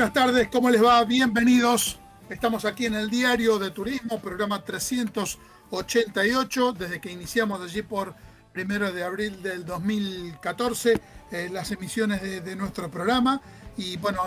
[0.00, 1.04] buenas tardes, ¿cómo les va?
[1.04, 1.98] Bienvenidos.
[2.30, 8.14] Estamos aquí en el Diario de Turismo, programa 388, desde que iniciamos allí por
[8.50, 10.98] primero de abril del 2014
[11.30, 13.42] eh, las emisiones de, nuestro programa.
[13.76, 14.22] Y bueno,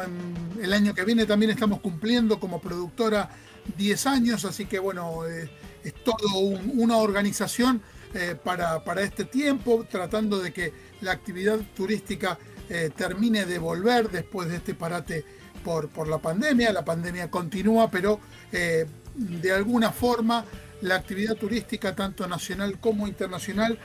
[0.61, 3.31] el año que viene también estamos cumpliendo como productora
[3.75, 5.49] 10 años, así que bueno, eh,
[5.83, 7.81] es todo una organización
[8.13, 10.71] eh, para, para, este tiempo, tratando de que
[11.01, 12.37] la actividad turística
[12.95, 15.25] termine de volver después de este parate
[15.63, 16.71] por, la pandemia.
[16.71, 18.19] La pandemia continúa, pero
[18.51, 18.85] eh,
[19.15, 20.45] de alguna forma
[20.81, 23.79] la actividad turística, tanto nacional como internacional,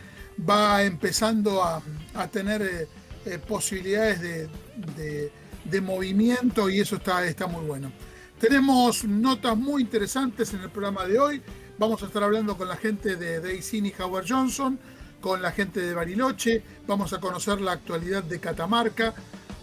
[0.48, 1.82] va empezando a,
[2.30, 2.88] tener eh,
[3.24, 7.92] eh, posibilidades de, movimiento y eso está, está muy bueno.
[8.40, 11.42] Tenemos notas muy interesantes en el programa de hoy.
[11.78, 14.78] Vamos a estar hablando con la gente de Daisy y Howard Johnson,
[15.20, 19.14] con la gente de Bariloche, vamos a conocer la actualidad de Catamarca,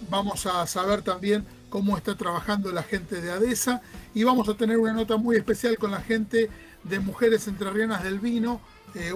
[0.09, 3.81] vamos a saber también cómo está trabajando la gente de ADESA
[4.13, 6.49] y vamos a tener una nota muy especial con la gente
[6.83, 8.61] de Mujeres Entrerrianas del Vino,
[8.93, 9.13] eh,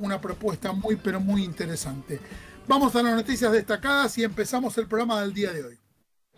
[0.00, 2.20] una propuesta muy pero muy interesante.
[2.66, 5.78] Vamos a las noticias destacadas y empezamos el programa del día de hoy.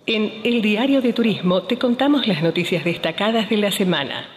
[0.07, 4.29] En el Diario de Turismo te contamos las noticias destacadas de la semana.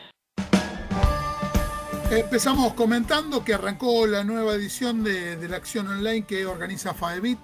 [2.12, 7.38] Empezamos comentando que arrancó la nueva edición de, de la acción online que organiza FAEBIT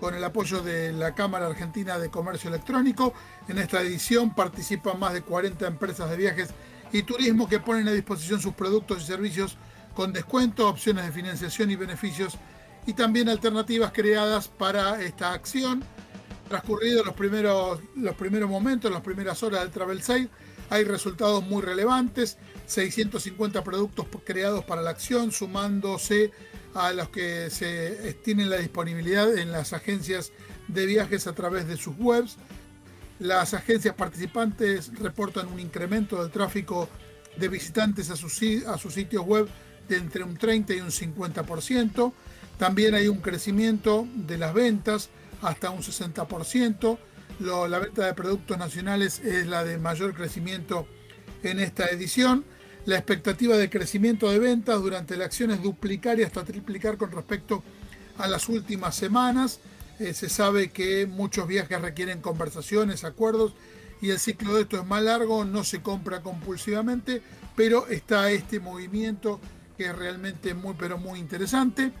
[0.00, 3.12] con el apoyo de la Cámara Argentina de Comercio Electrónico.
[3.48, 6.50] En esta edición participan más de 40 empresas de viajes
[6.92, 9.56] y turismo que ponen a disposición sus productos y servicios
[9.94, 12.38] con descuento, opciones de financiación y beneficios
[12.86, 15.82] y también alternativas creadas para esta acción.
[16.48, 20.28] Transcurridos los primeros, los primeros momentos, las primeras horas del Travel Sale,
[20.70, 26.30] hay resultados muy relevantes, 650 productos creados para la acción, sumándose
[26.78, 30.32] a los que se tienen la disponibilidad en las agencias
[30.68, 32.36] de viajes a través de sus webs.
[33.18, 36.88] Las agencias participantes reportan un incremento del tráfico
[37.36, 39.48] de visitantes a sus, a sus sitios web
[39.88, 42.12] de entre un 30 y un 50%.
[42.58, 45.10] También hay un crecimiento de las ventas
[45.42, 46.98] hasta un 60%.
[47.40, 50.86] la venta de productos nacionales es la de mayor crecimiento
[51.42, 52.44] en esta edición.
[52.88, 57.10] La expectativa de crecimiento de ventas durante la acción es duplicar y hasta triplicar con
[57.10, 57.62] respecto
[58.16, 59.60] a las últimas semanas.
[59.98, 63.52] Eh, se sabe que muchos viajes requieren conversaciones, acuerdos
[64.00, 67.20] y el ciclo de esto es más largo, no se compra compulsivamente,
[67.54, 69.38] pero está este movimiento
[69.76, 71.92] que es realmente muy pero muy interesante.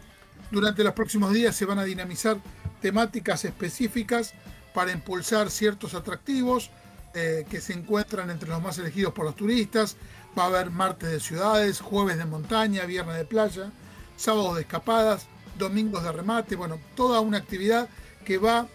[0.50, 2.38] Durante los próximos días se van a dinamizar
[2.80, 4.32] temáticas específicas
[4.72, 6.70] para impulsar ciertos atractivos
[7.14, 9.96] eh, que se encuentran entre los más elegidos por los turistas.
[10.36, 13.70] Va a haber martes de ciudades, jueves de montaña, viernes de playa,
[14.16, 15.26] sábados de escapadas,
[15.58, 17.88] domingos de remate, bueno, toda una actividad
[18.24, 18.66] que va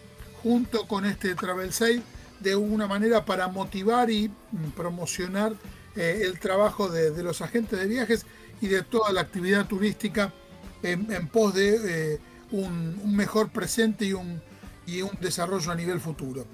[0.42, 2.02] junto con este Travel Sale
[2.40, 5.54] de una manera para motivar y mm, promocionar
[5.96, 8.26] eh, el trabajo de, los agentes de viajes
[8.62, 10.34] y de toda la actividad turística
[10.82, 12.20] en, pos de eh,
[12.52, 14.42] un, mejor presente y un,
[14.86, 16.46] y un desarrollo a nivel futuro.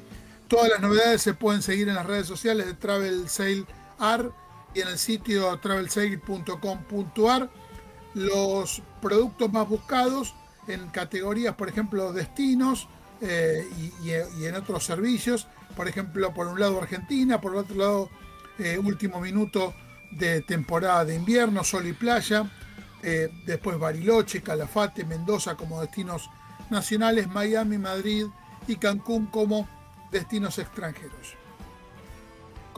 [0.48, 3.66] Todas las novedades se pueden seguir en las redes sociales de Travel Sale
[3.98, 4.32] AR
[4.74, 7.50] y en el sitio travelsale.com.ar
[8.14, 10.34] los productos más buscados
[10.68, 12.88] en categorías, por ejemplo, destinos
[13.22, 13.68] eh,
[14.02, 14.12] y,
[14.46, 15.48] en otros servicios.
[15.76, 18.10] Por ejemplo, por un lado Argentina, por el otro lado
[18.58, 19.74] eh, último minuto
[20.12, 22.50] de temporada de invierno, sol y playa.
[23.02, 26.30] Eh, después Bariloche, Calafate, Mendoza como destinos
[26.70, 28.26] nacionales, Miami, Madrid
[28.68, 29.68] y Cancún como
[30.12, 31.39] destinos extranjeros.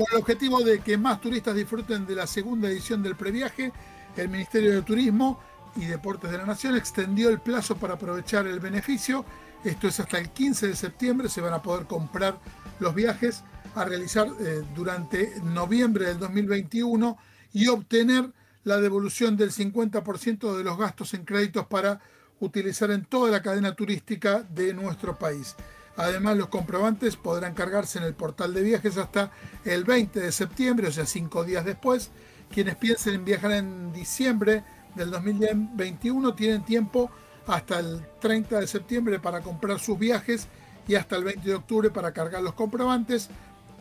[0.02, 3.72] Con el objetivo de que más turistas disfruten de la segunda edición del previaje,
[4.18, 5.40] el Ministerio de Turismo
[5.76, 9.24] y Deportes de la Nación extendió el plazo para aprovechar el beneficio.
[9.64, 12.40] Esto es hasta el 15 de septiembre, se van a poder comprar
[12.80, 13.44] los viajes
[13.76, 17.16] a realizar eh, durante noviembre del 2021
[17.54, 18.32] y obtener
[18.64, 22.02] la devolución del 50% de los gastos en créditos para
[22.40, 25.56] utilizar en toda la cadena turística de nuestro país.
[25.98, 29.32] Además, los comprobantes podrán cargarse en el portal de viajes hasta
[29.66, 32.12] el 20 de septiembre, o sea, cinco días después.
[32.50, 34.64] Quienes piensen en viajar en diciembre
[34.96, 37.10] del 2021 tienen tiempo
[37.48, 40.48] hasta el 30 de septiembre para comprar sus viajes
[40.88, 43.30] y hasta el 20 de octubre para cargar los comprobantes.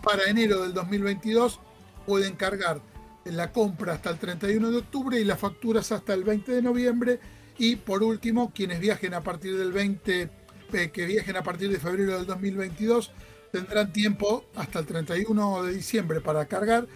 [0.03, 1.61] Para enero del 2022
[2.07, 2.81] pueden cargar
[3.25, 7.21] la compra hasta el 31 de octubre y las facturas hasta el 20 de noviembre.
[7.59, 10.31] Y por último, quienes viajen a partir del 20
[10.71, 13.11] que viajen a partir de febrero del 2022
[13.51, 16.87] tendrán tiempo hasta el 31 de diciembre para cargar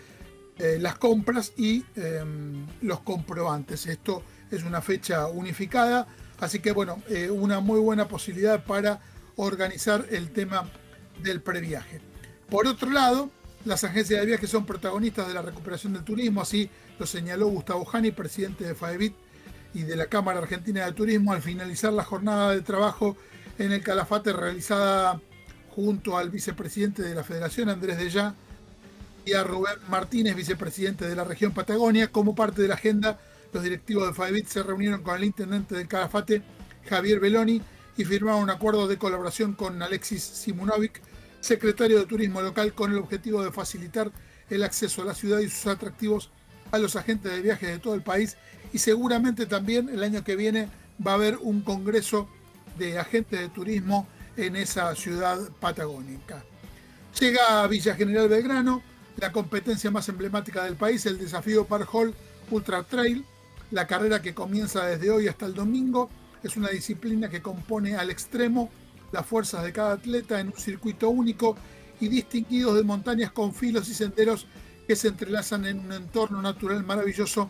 [0.59, 3.87] eh, las compras y em, los comprobantes.
[3.87, 6.07] Esto es una fecha unificada,
[6.39, 9.01] así que bueno, eh, una muy buena posibilidad para
[9.37, 10.69] organizar el tema
[11.23, 12.01] del previaje.
[12.49, 13.31] Por otro lado,
[13.65, 17.85] las agencias de viajes son protagonistas de la recuperación del turismo, así lo señaló Gustavo
[17.85, 19.15] Jani, presidente de FAEBIT
[19.75, 23.17] y de la Cámara Argentina de Turismo, al finalizar la jornada de trabajo
[23.59, 25.21] en el Calafate realizada
[25.75, 28.35] junto al vicepresidente de la Federación, Andrés Dellá,
[29.25, 32.09] y a Rubén Martínez, vicepresidente de la región Patagonia.
[32.09, 33.19] Como parte de la agenda,
[33.53, 36.43] los directivos de FAEBIT se reunieron con el intendente del Calafate,
[36.89, 37.63] Javier Beloni,
[37.97, 41.01] y firmaron un acuerdo de colaboración con Alexis Simunovic,
[41.41, 44.11] secretario de Turismo local, con el objetivo de facilitar
[44.51, 46.31] el acceso a la ciudad y sus atractivos
[46.71, 48.37] a los agentes de viajes de todo el país.
[48.73, 50.69] Y seguramente también el año que viene
[51.05, 52.29] va a haber un congreso
[52.79, 54.07] de agentes de turismo
[54.37, 56.45] en esa ciudad patagónica.
[57.19, 58.83] Llega a Villa General Belgrano,
[59.17, 62.15] la competencia más emblemática del país, el desafío Hall
[62.51, 63.25] Ultra Trail,
[63.71, 66.11] la carrera que comienza desde hoy hasta el domingo,
[66.43, 68.71] es una disciplina que compone al extremo
[69.13, 71.57] las fuerzas de cada atleta en un circuito único
[72.01, 74.47] y distinguidos de montañas con filos y senderos
[74.87, 77.49] que se entrelazan en un entorno natural maravilloso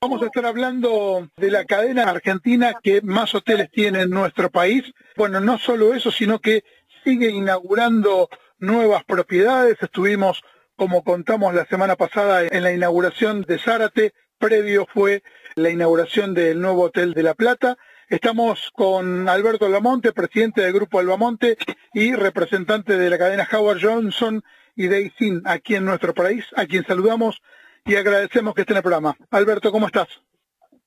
[0.00, 4.84] Vamos a estar hablando de la cadena argentina que más hoteles tiene en nuestro país.
[5.16, 6.62] Bueno, no solo eso, sino que
[7.02, 8.28] sigue inaugurando
[8.64, 9.76] nuevas propiedades.
[9.80, 10.42] Estuvimos,
[10.76, 14.12] como contamos la semana pasada, en la inauguración de Zárate.
[14.38, 15.22] Previo fue
[15.54, 17.76] la inauguración del nuevo Hotel de La Plata.
[18.08, 21.56] Estamos con Alberto Albamonte, presidente del Grupo Albamonte
[21.92, 24.42] y representante de la cadena Howard Johnson
[24.76, 27.40] y Daysin aquí en nuestro país, a quien saludamos
[27.86, 29.16] y agradecemos que esté en el programa.
[29.30, 30.08] Alberto, ¿cómo estás?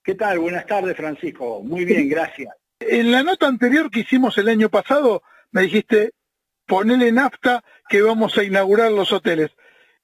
[0.04, 0.40] ¿Qué tal?
[0.40, 1.62] Buenas tardes, Francisco.
[1.64, 2.54] Muy bien, gracias.
[2.80, 6.12] En la nota anterior que hicimos el año pasado, me dijiste,
[6.68, 9.52] ponele nafta que vamos a inaugurar los hoteles.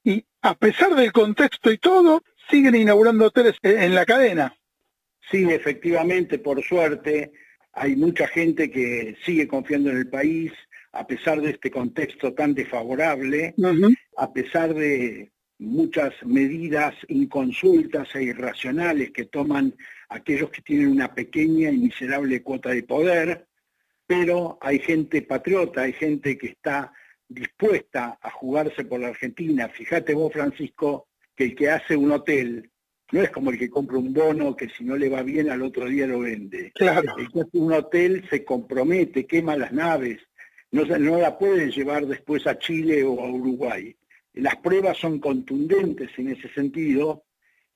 [0.02, 4.56] Y a pesar del contexto y todo, siguen inaugurando hoteles en la cadena.
[5.30, 7.32] Sí, efectivamente, por suerte,
[7.72, 10.52] hay mucha gente que sigue confiando en el país,
[10.92, 13.54] a pesar de este contexto tan desfavorable,
[14.16, 19.74] a pesar de muchas medidas inconsultas e irracionales que toman
[20.08, 23.46] aquellos que tienen una pequeña y miserable cuota de poder,
[24.06, 26.92] pero hay gente patriota, hay gente que está
[27.28, 29.68] dispuesta a jugarse por la Argentina.
[29.68, 32.70] Fíjate vos, Francisco, que el que hace un hotel
[33.12, 35.62] no es como el que compra un bono que si no le va bien al
[35.62, 36.72] otro día lo vende.
[36.74, 37.16] Claro.
[37.16, 40.20] El que hace un hotel se compromete, quema las naves,
[40.70, 43.94] no, no la pueden llevar después a Chile o a Uruguay.
[44.32, 47.24] Las pruebas son contundentes en ese sentido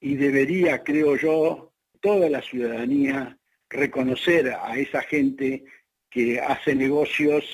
[0.00, 3.38] y debería, creo yo, toda la ciudadanía
[3.70, 5.64] reconocer a esa gente
[6.10, 7.44] que hace negocios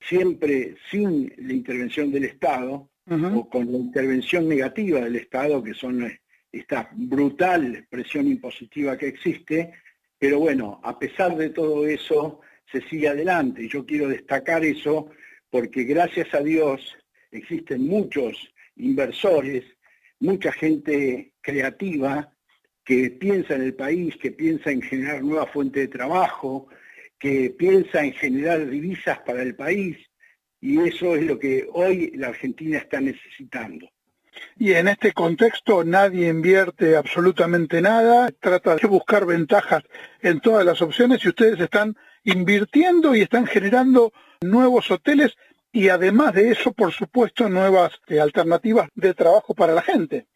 [0.00, 6.10] siempre sin la intervención del Estado o con la intervención negativa del Estado, que son
[6.50, 9.74] esta brutal presión impositiva que existe,
[10.18, 13.64] pero bueno, a pesar de todo eso, se sigue adelante.
[13.64, 15.10] Y yo quiero destacar eso
[15.50, 16.96] porque gracias a Dios
[17.30, 19.64] existen muchos inversores,
[20.20, 22.32] mucha gente creativa
[22.84, 26.68] que piensa en el país, que piensa en generar nuevas fuentes de trabajo,
[27.18, 29.96] que piensa en generar divisas para el país,
[30.60, 33.88] y eso es lo que hoy la Argentina está necesitando.
[34.56, 39.82] Y en este contexto nadie invierte absolutamente nada, trata de buscar ventajas
[40.20, 45.34] en todas las opciones y ustedes están invirtiendo y están generando nuevos hoteles
[45.72, 50.28] y además de eso, por supuesto, nuevas eh, alternativas de trabajo para la gente.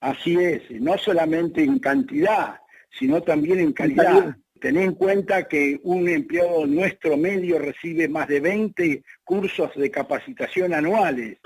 [0.00, 4.36] Así es, no solamente en cantidad, sino también en calidad.
[4.64, 10.72] Ten en cuenta que un empleado nuestro medio recibe más de 20 cursos de capacitación
[10.72, 11.36] anuales,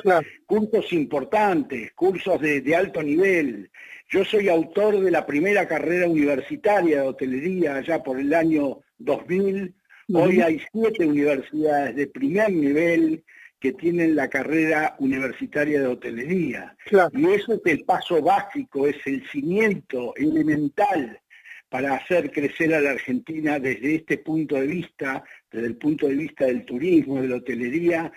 [0.46, 3.72] cursos importantes, cursos de, de, alto nivel.
[4.08, 9.74] Yo soy autor de la primera carrera universitaria de hotelería allá por el año 2000.
[10.14, 13.24] Hoy hay siete universidades de primer nivel
[13.58, 16.76] que tienen la carrera universitaria de hotelería.
[17.12, 21.20] Y eso es el paso básico, es el cimiento elemental
[21.68, 26.14] para hacer crecer a la Argentina desde este punto de vista, desde el punto de
[26.14, 28.12] vista del turismo, de la hotelería,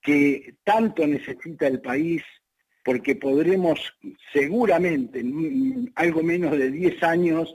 [0.00, 2.22] que tanto necesita el país,
[2.84, 3.80] porque podremos
[4.32, 7.54] seguramente en algo menos de 10 años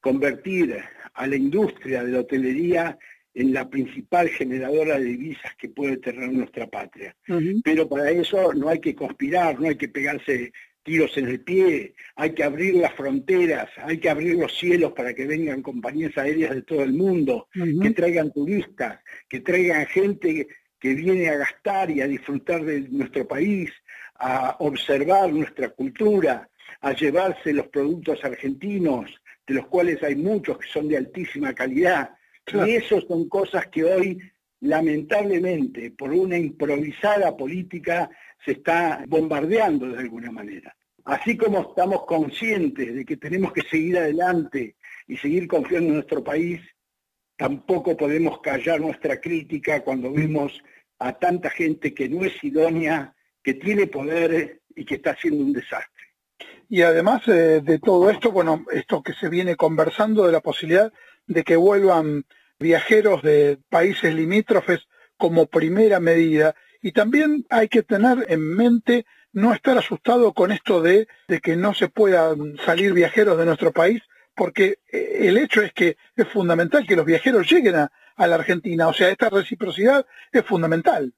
[0.00, 0.76] convertir
[1.14, 2.98] a la industria de la hotelería
[3.34, 7.16] en la principal generadora de divisas que puede tener nuestra patria.
[7.64, 10.52] Pero para eso no hay que conspirar, no hay que pegarse
[10.86, 15.12] tiros en el pie, hay que abrir las fronteras, hay que abrir los cielos para
[15.12, 17.48] que vengan compañías aéreas de todo el mundo,
[17.82, 20.46] que traigan turistas, que traigan gente
[20.78, 23.70] que viene a gastar y a disfrutar de nuestro país,
[24.14, 26.48] a observar nuestra cultura,
[26.80, 29.10] a llevarse los productos argentinos,
[29.44, 32.10] de los cuales hay muchos que son de altísima calidad.
[32.64, 34.18] Y eso son cosas que hoy,
[34.60, 38.08] lamentablemente, por una improvisada política,
[38.44, 40.74] se está bombardeando de alguna manera.
[41.04, 44.76] Así como estamos conscientes de que tenemos que seguir adelante
[45.06, 46.60] y seguir confiando en nuestro país,
[47.36, 50.60] tampoco podemos callar nuestra crítica cuando vemos
[50.98, 55.52] a tanta gente que no es idónea, que tiene poder y que está haciendo un
[55.52, 56.04] desastre.
[56.68, 60.92] Y además eh, de todo esto, bueno, esto que se viene conversando de la posibilidad
[61.26, 62.24] de que vuelvan
[62.58, 66.54] viajeros de países limítrofes como primera medida.
[66.86, 71.56] Y también hay que tener en mente no estar asustado con esto de, de que
[71.56, 74.02] no se puedan salir viajeros de nuestro país,
[74.36, 78.36] porque eh, el hecho es que es fundamental que los viajeros lleguen a, a la
[78.36, 78.86] Argentina.
[78.86, 81.12] O sea, esta reciprocidad es fundamental.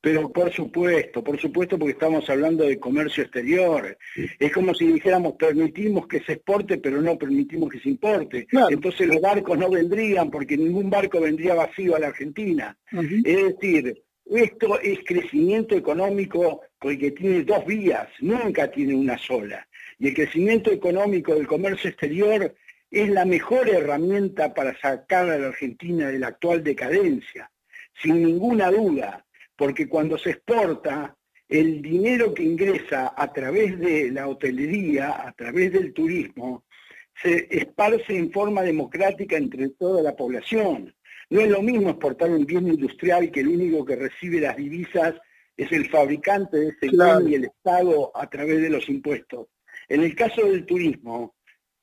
[0.00, 3.96] Pero por supuesto, por supuesto, porque estamos hablando de comercio exterior.
[4.40, 8.48] Es como si dijéramos, permitimos que se exporte, pero no permitimos que se importe.
[8.70, 12.76] Entonces los barcos no vendrían, porque ningún barco vendría vacío a la Argentina.
[12.90, 19.66] Es decir, esto es crecimiento económico porque tiene dos vías, nunca tiene una sola.
[19.98, 22.54] Y el crecimiento económico del comercio exterior
[22.90, 27.50] es la mejor herramienta para sacar a la Argentina de la actual decadencia,
[28.00, 29.24] sin ninguna duda
[29.62, 31.16] porque cuando se exporta,
[31.48, 36.64] el dinero que ingresa a través de la hotelería, a través del turismo,
[37.14, 40.92] se esparce en forma democrática entre toda la población.
[41.32, 45.14] No es lo mismo exportar un bien industrial que el único que recibe las divisas
[45.56, 49.46] es el fabricante de ese bien y el Estado a través de los impuestos.
[49.88, 51.34] En el caso del turismo,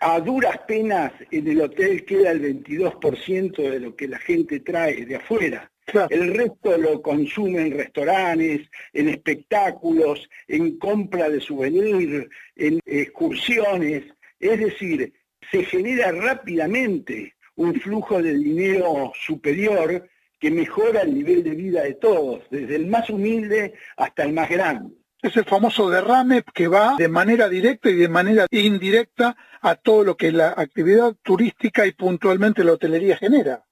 [0.01, 5.03] a duras penas en el hotel queda el 22% de lo que la gente trae
[5.03, 5.71] de afuera.
[6.11, 14.03] El resto lo consume en restaurantes, en espectáculos, en compra de souvenirs, en excursiones.
[14.39, 15.11] Es decir,
[15.51, 21.95] se genera rápidamente un flujo de dinero superior que mejora el nivel de vida de
[21.95, 24.95] todos, desde el más humilde hasta el más grande.
[25.21, 30.03] Es el famoso derrame que va de manera directa y de manera indirecta a todo
[30.03, 33.65] lo que la actividad turística y puntualmente la hotelería genera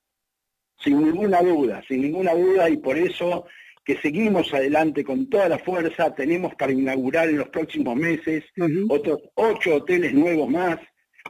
[0.80, 3.46] sin ninguna duda, sin ninguna duda, y por eso
[3.84, 8.44] que seguimos adelante con toda la fuerza, tenemos para inaugurar en los próximos meses
[8.90, 10.78] otros ocho hoteles nuevos más,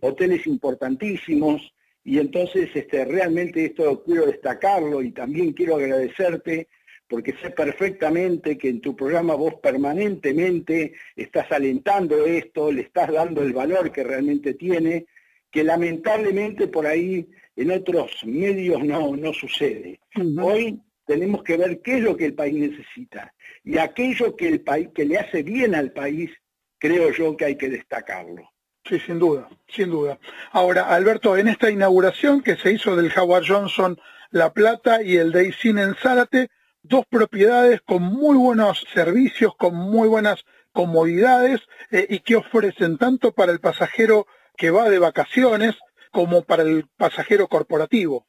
[0.01, 1.61] hoteles importantísimos,
[2.07, 6.69] y entonces este, realmente esto quiero destacarlo y también quiero agradecerte
[7.05, 13.41] porque sé perfectamente que en tu programa vos permanentemente estás alentando esto, le estás dando
[13.41, 15.05] el valor que realmente tiene,
[15.51, 19.99] que lamentablemente por ahí en otros medios no, no sucede.
[20.41, 23.33] Hoy tenemos que ver qué es lo que el país necesita.
[23.65, 26.31] Y aquello que, el país, que le hace bien al país,
[26.77, 28.49] creo yo que hay que destacarlo.
[28.87, 30.17] Sí, sin duda, sin duda.
[30.51, 33.99] Ahora, Alberto, en esta inauguración que se hizo del Howard Johnson
[34.31, 36.49] La Plata y el Daisy en Zárate,
[36.83, 43.33] dos propiedades con muy buenos servicios, con muy buenas comodidades eh, y que ofrecen tanto
[43.33, 44.25] para el pasajero
[44.55, 45.75] que va de vacaciones
[46.11, 48.25] como para el pasajero corporativo.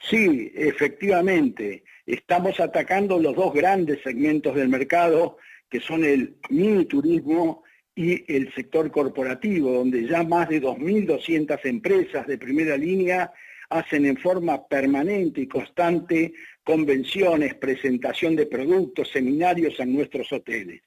[0.00, 1.84] Sí, efectivamente.
[2.04, 5.36] Estamos atacando los dos grandes segmentos del mercado,
[5.68, 7.62] que son el mini turismo
[7.98, 13.32] y el sector corporativo, donde ya más de 2.200 empresas de primera línea
[13.70, 20.80] hacen en forma permanente y constante convenciones, presentación de productos, seminarios en nuestros hoteles.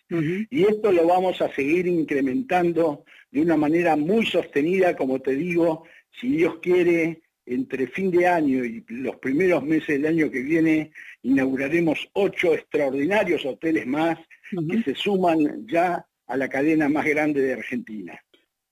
[0.49, 5.83] Y esto lo vamos a seguir incrementando de una manera muy sostenida, como te digo,
[6.17, 10.91] si Dios quiere, entre fin de año y los primeros meses del año que viene,
[11.23, 14.17] inauguraremos ocho extraordinarios hoteles más
[14.49, 18.17] que se suman ya a la cadena más grande de Argentina.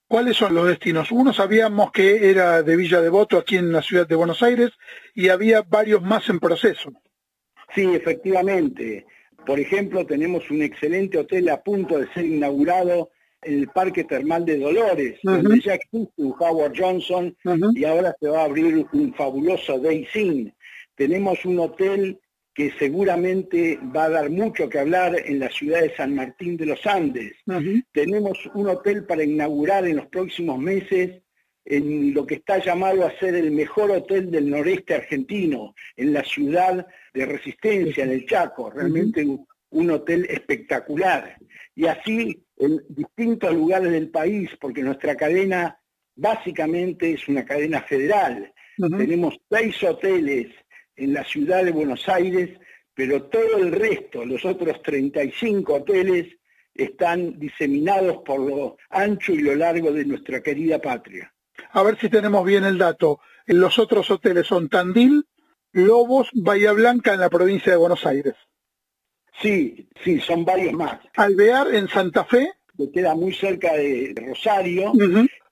[0.08, 1.12] ¿Cuáles son los destinos?
[1.12, 4.72] Uno sabíamos que era de Villa Devoto, aquí en la ciudad de Buenos Aires,
[5.14, 6.92] y había varios más en proceso.
[7.76, 9.06] Sí, efectivamente.
[9.46, 13.12] Por ejemplo, tenemos un excelente hotel a punto de ser inaugurado
[13.42, 17.36] en el Parque Termal de Dolores, donde ya existe un Howard Johnson
[17.76, 20.54] y ahora se va a abrir un fabuloso Day Inn.
[20.96, 22.20] Tenemos un hotel
[22.60, 26.66] que seguramente va a dar mucho que hablar en la ciudad de San Martín de
[26.66, 27.32] los Andes.
[27.94, 31.22] Tenemos un hotel para inaugurar en los próximos meses
[31.64, 36.22] en lo que está llamado a ser el mejor hotel del noreste argentino, en la
[36.26, 39.26] ciudad de Resistencia, en el Chaco, realmente
[39.70, 41.38] un, hotel espectacular.
[41.74, 45.80] Y así en distintos lugares del país, porque nuestra cadena
[46.14, 48.54] básicamente es una cadena federal.
[48.76, 50.48] Tenemos seis hoteles
[51.00, 52.50] en la ciudad de Buenos Aires,
[52.94, 56.28] pero todo el resto, los otros 35 hoteles,
[56.74, 61.34] están diseminados por lo ancho y lo largo de nuestra querida patria.
[61.72, 63.20] A ver si tenemos bien el dato.
[63.46, 65.26] Los otros hoteles son Tandil,
[65.72, 68.36] Lobos, Bahía Blanca en la provincia de Buenos Aires.
[69.42, 71.00] Sí, sí, son varios más.
[71.16, 72.52] Alvear en Santa Fe.
[72.78, 74.94] Que queda muy cerca de Rosario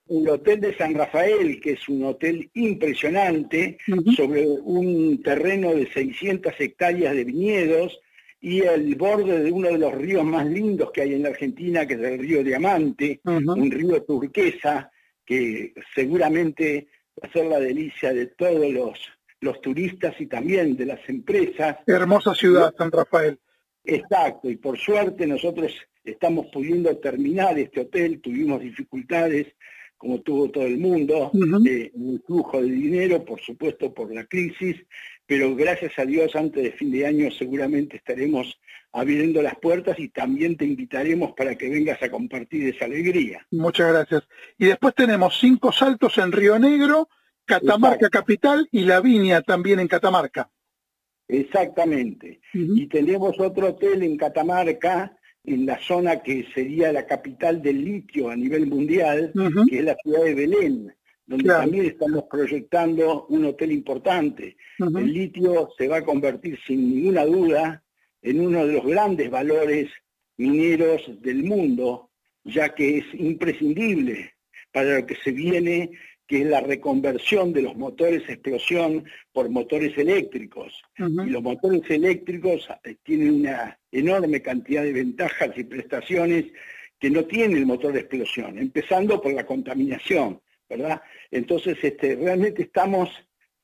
[0.09, 3.77] el Hotel de San Rafael, que es un hotel impresionante,
[4.15, 7.99] sobre un terreno de 600 hectáreas de viñedos
[8.39, 11.85] y el borde de uno de los ríos más lindos que hay en la Argentina,
[11.85, 14.91] que es el río Diamante, un río turquesa,
[15.25, 16.87] que seguramente
[17.21, 18.99] va a ser la delicia de todos los,
[19.41, 21.77] los turistas y también de las empresas.
[21.85, 23.39] Hermosa ciudad, San Rafael.
[23.83, 25.73] Exacto, y por suerte nosotros
[26.03, 29.47] estamos pudiendo terminar este hotel, tuvimos dificultades
[29.97, 31.31] como tuvo todo el mundo,
[31.65, 34.75] eh, un flujo de dinero, por supuesto, por la crisis,
[35.25, 38.59] pero gracias a Dios antes de fin de año seguramente estaremos
[38.93, 43.45] abriendo las puertas y también te invitaremos para que vengas a compartir esa alegría.
[43.51, 44.23] Muchas gracias.
[44.57, 47.09] Y después tenemos cinco saltos en Río Negro,
[47.45, 50.49] Catamarca Capital y La Viña también en Catamarca.
[51.27, 52.39] Exactamente.
[52.53, 55.16] Y tenemos otro hotel en Catamarca
[55.47, 59.31] en la zona que sería la capital del litio a nivel mundial,
[59.69, 60.93] que es la ciudad de Belén,
[61.25, 64.57] donde también estamos proyectando un hotel importante.
[64.77, 67.83] El litio se va a convertir sin ninguna duda
[68.21, 69.89] en uno de los grandes valores
[70.35, 72.11] mineros del mundo,
[72.43, 74.33] ya que es imprescindible
[74.73, 75.91] para lo que se viene
[76.27, 80.83] que es la reconversión de los motores explosión por motores eléctricos.
[80.97, 86.45] Y los motores eléctricos eh, tienen una enorme cantidad de ventajas y prestaciones
[86.99, 91.01] que no tiene el motor de explosión, empezando por la contaminación, ¿verdad?
[91.31, 93.09] Entonces, este, realmente estamos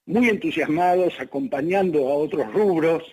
[0.06, 3.04] muy entusiasmados, acompañando a otros rubros.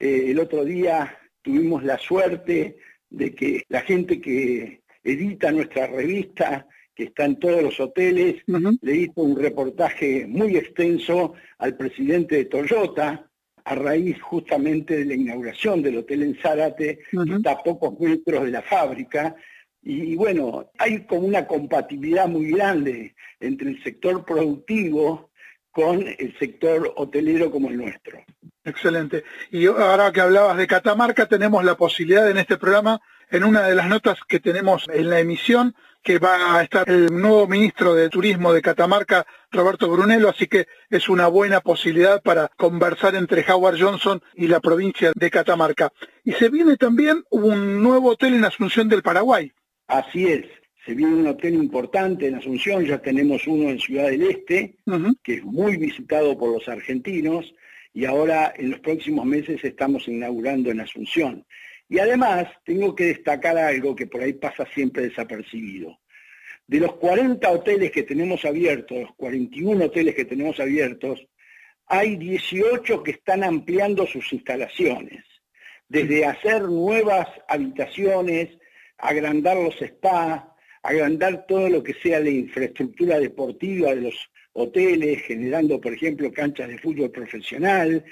[0.00, 6.66] Eh, el otro día tuvimos la suerte de que la gente que edita nuestra revista
[6.96, 8.42] que está en todos los hoteles,
[8.80, 13.30] le hizo un reportaje muy extenso al presidente de Toyota,
[13.64, 18.44] a raíz justamente de la inauguración del hotel en Zárate, que está a pocos metros
[18.44, 19.36] de la fábrica.
[19.82, 25.30] Y, bueno, hay como una compatibilidad muy grande entre el sector productivo
[25.70, 28.24] con el sector hotelero como el nuestro.
[28.64, 29.24] Excelente.
[29.50, 33.00] Y ahora que hablabas de Catamarca, tenemos la posibilidad en este programa,
[33.30, 37.06] en una de las notas que tenemos en la emisión, que va a estar el
[37.06, 42.48] nuevo ministro de Turismo de Catamarca, Roberto Brunello, así que es una buena posibilidad para
[42.56, 45.92] conversar entre Howard Johnson y la provincia de Catamarca.
[46.22, 49.50] Y se viene también un nuevo hotel en Asunción del Paraguay.
[49.88, 50.46] Así es,
[50.84, 54.76] se viene un hotel importante en Asunción, ya tenemos uno en Ciudad del Este,
[55.24, 57.52] que es muy visitado por los argentinos,
[57.92, 61.44] y ahora en los próximos meses estamos inaugurando en Asunción.
[61.88, 66.00] Y además tengo que destacar algo que por ahí pasa siempre desapercibido.
[66.66, 71.24] De los 40 hoteles que tenemos abiertos, los 41 hoteles que tenemos abiertos,
[71.86, 75.24] hay 18 que están ampliando sus instalaciones,
[75.88, 78.58] desde hacer nuevas habitaciones,
[78.98, 80.42] agrandar los spas,
[80.82, 86.68] agrandar todo lo que sea la infraestructura deportiva de los hoteles, generando, por ejemplo, canchas
[86.68, 88.04] de fútbol profesional,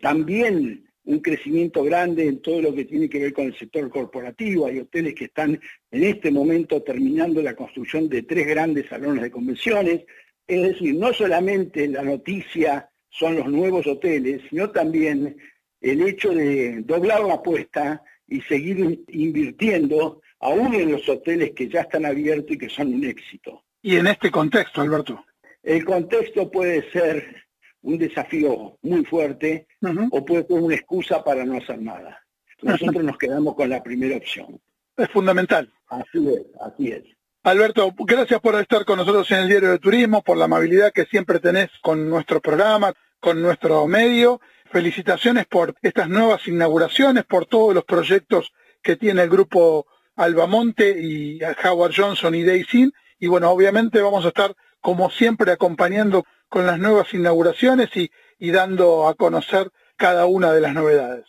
[0.00, 4.66] también un crecimiento grande en todo lo que tiene que ver con el sector corporativo.
[4.66, 5.60] Hay hoteles que están
[5.90, 10.04] en este momento terminando la construcción de tres grandes salones de convenciones.
[10.46, 15.36] Es decir, no solamente la noticia son los nuevos hoteles, sino también
[15.80, 21.82] el hecho de doblar la apuesta y seguir invirtiendo aún en los hoteles que ya
[21.82, 23.64] están abiertos y que son un éxito.
[23.82, 25.24] Y en este contexto, Alberto.
[25.62, 27.41] El contexto puede ser
[27.82, 29.66] un desafío muy fuerte
[30.10, 32.22] o puede ser una excusa para no hacer nada.
[32.62, 34.60] Nosotros nos quedamos con la primera opción.
[34.96, 35.72] Es fundamental.
[35.88, 37.02] Así es, así es.
[37.44, 41.06] Alberto, gracias por estar con nosotros en el Diario de Turismo, por la amabilidad que
[41.06, 44.40] siempre tenés con nuestro programa, con nuestro medio.
[44.70, 51.40] Felicitaciones por estas nuevas inauguraciones, por todos los proyectos que tiene el grupo Albamonte y
[51.64, 52.92] Howard Johnson y Daisy.
[53.18, 59.08] Y bueno, obviamente vamos a estar como siempre acompañando con las nuevas inauguraciones y, dando
[59.08, 61.24] a conocer cada una de las novedades.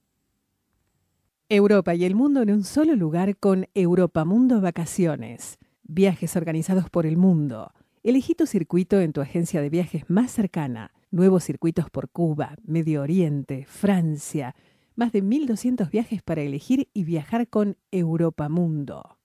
[1.49, 5.59] Europa y el mundo en un solo lugar con Europa Mundo Vacaciones.
[5.83, 7.71] Viajes organizados por el mundo.
[8.03, 10.91] Elegí tu circuito en tu agencia de viajes más cercana.
[11.09, 14.55] Nuevos circuitos por Cuba, Medio Oriente, Francia.
[14.97, 19.16] Más de 1.200 viajes para elegir y viajar con Europa Mundo.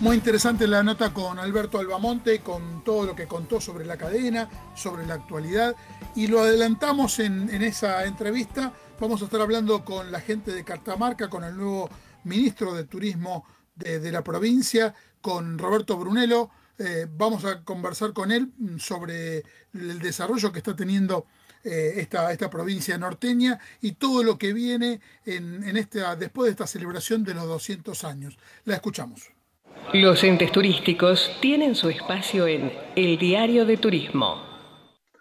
[0.00, 4.46] Muy interesante la nota con Alberto Albamonte, con todo lo que contó sobre la cadena,
[4.74, 5.74] sobre la actualidad.
[6.14, 8.74] Y lo adelantamos en, esa entrevista.
[9.00, 11.88] Vamos a estar hablando con la gente de Cartamarca, con el nuevo
[12.24, 16.50] ministro de Turismo de, la provincia, con Roberto Brunello.
[16.78, 21.24] Eh, vamos a conversar con él sobre el desarrollo que está teniendo
[21.64, 25.74] eh, esta, provincia norteña y todo lo que viene en, en
[26.18, 28.36] después de esta celebración de los 200 años.
[28.66, 29.35] La escuchamos.
[29.92, 34.55] Los entes turísticos tienen su espacio en El Diario de Turismo.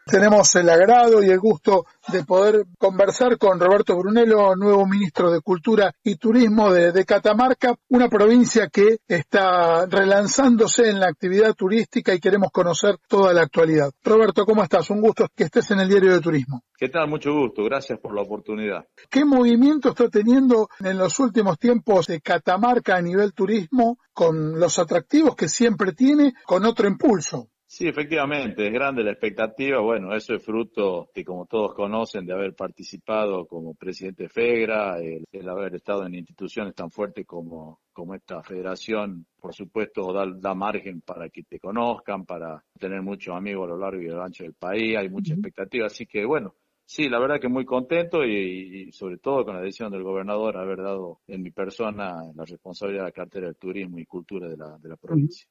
[0.07, 5.41] Tenemos el agrado y el gusto de poder conversar con Roberto Brunello, nuevo ministro de
[5.41, 12.19] Cultura y Turismo de, Catamarca, una provincia que está relanzándose en la actividad turística y
[12.19, 13.89] queremos conocer toda la actualidad.
[14.03, 14.91] Roberto, ¿cómo estás?
[14.91, 16.61] Un gusto que estés en el Diario de Turismo.
[16.77, 17.09] ¿Qué tal?
[17.09, 17.63] Mucho gusto.
[17.63, 18.85] Gracias por la oportunidad.
[19.09, 24.77] ¿Qué movimiento está teniendo en los últimos tiempos de Catamarca a nivel turismo con los
[24.77, 27.49] atractivos que siempre tiene, con otro impulso?
[27.67, 29.79] Sí, efectivamente, es grande la expectativa.
[29.79, 35.49] Bueno, eso es fruto, que como todos conocen, de haber participado como presidente FEGRA, el,
[35.49, 41.01] haber estado en instituciones tan fuertes como, como esta federación, por supuesto, da, da, margen
[41.01, 44.43] para que te conozcan, para tener muchos amigos a lo largo y a lo ancho
[44.43, 45.87] del país, hay mucha expectativa.
[45.87, 46.53] Así que, bueno,
[46.85, 50.77] sí, la verdad que muy contento y, sobre todo con la decisión del gobernador haber
[50.83, 54.77] dado en mi persona la responsabilidad de la cartera de turismo y cultura de la,
[54.77, 55.47] de la provincia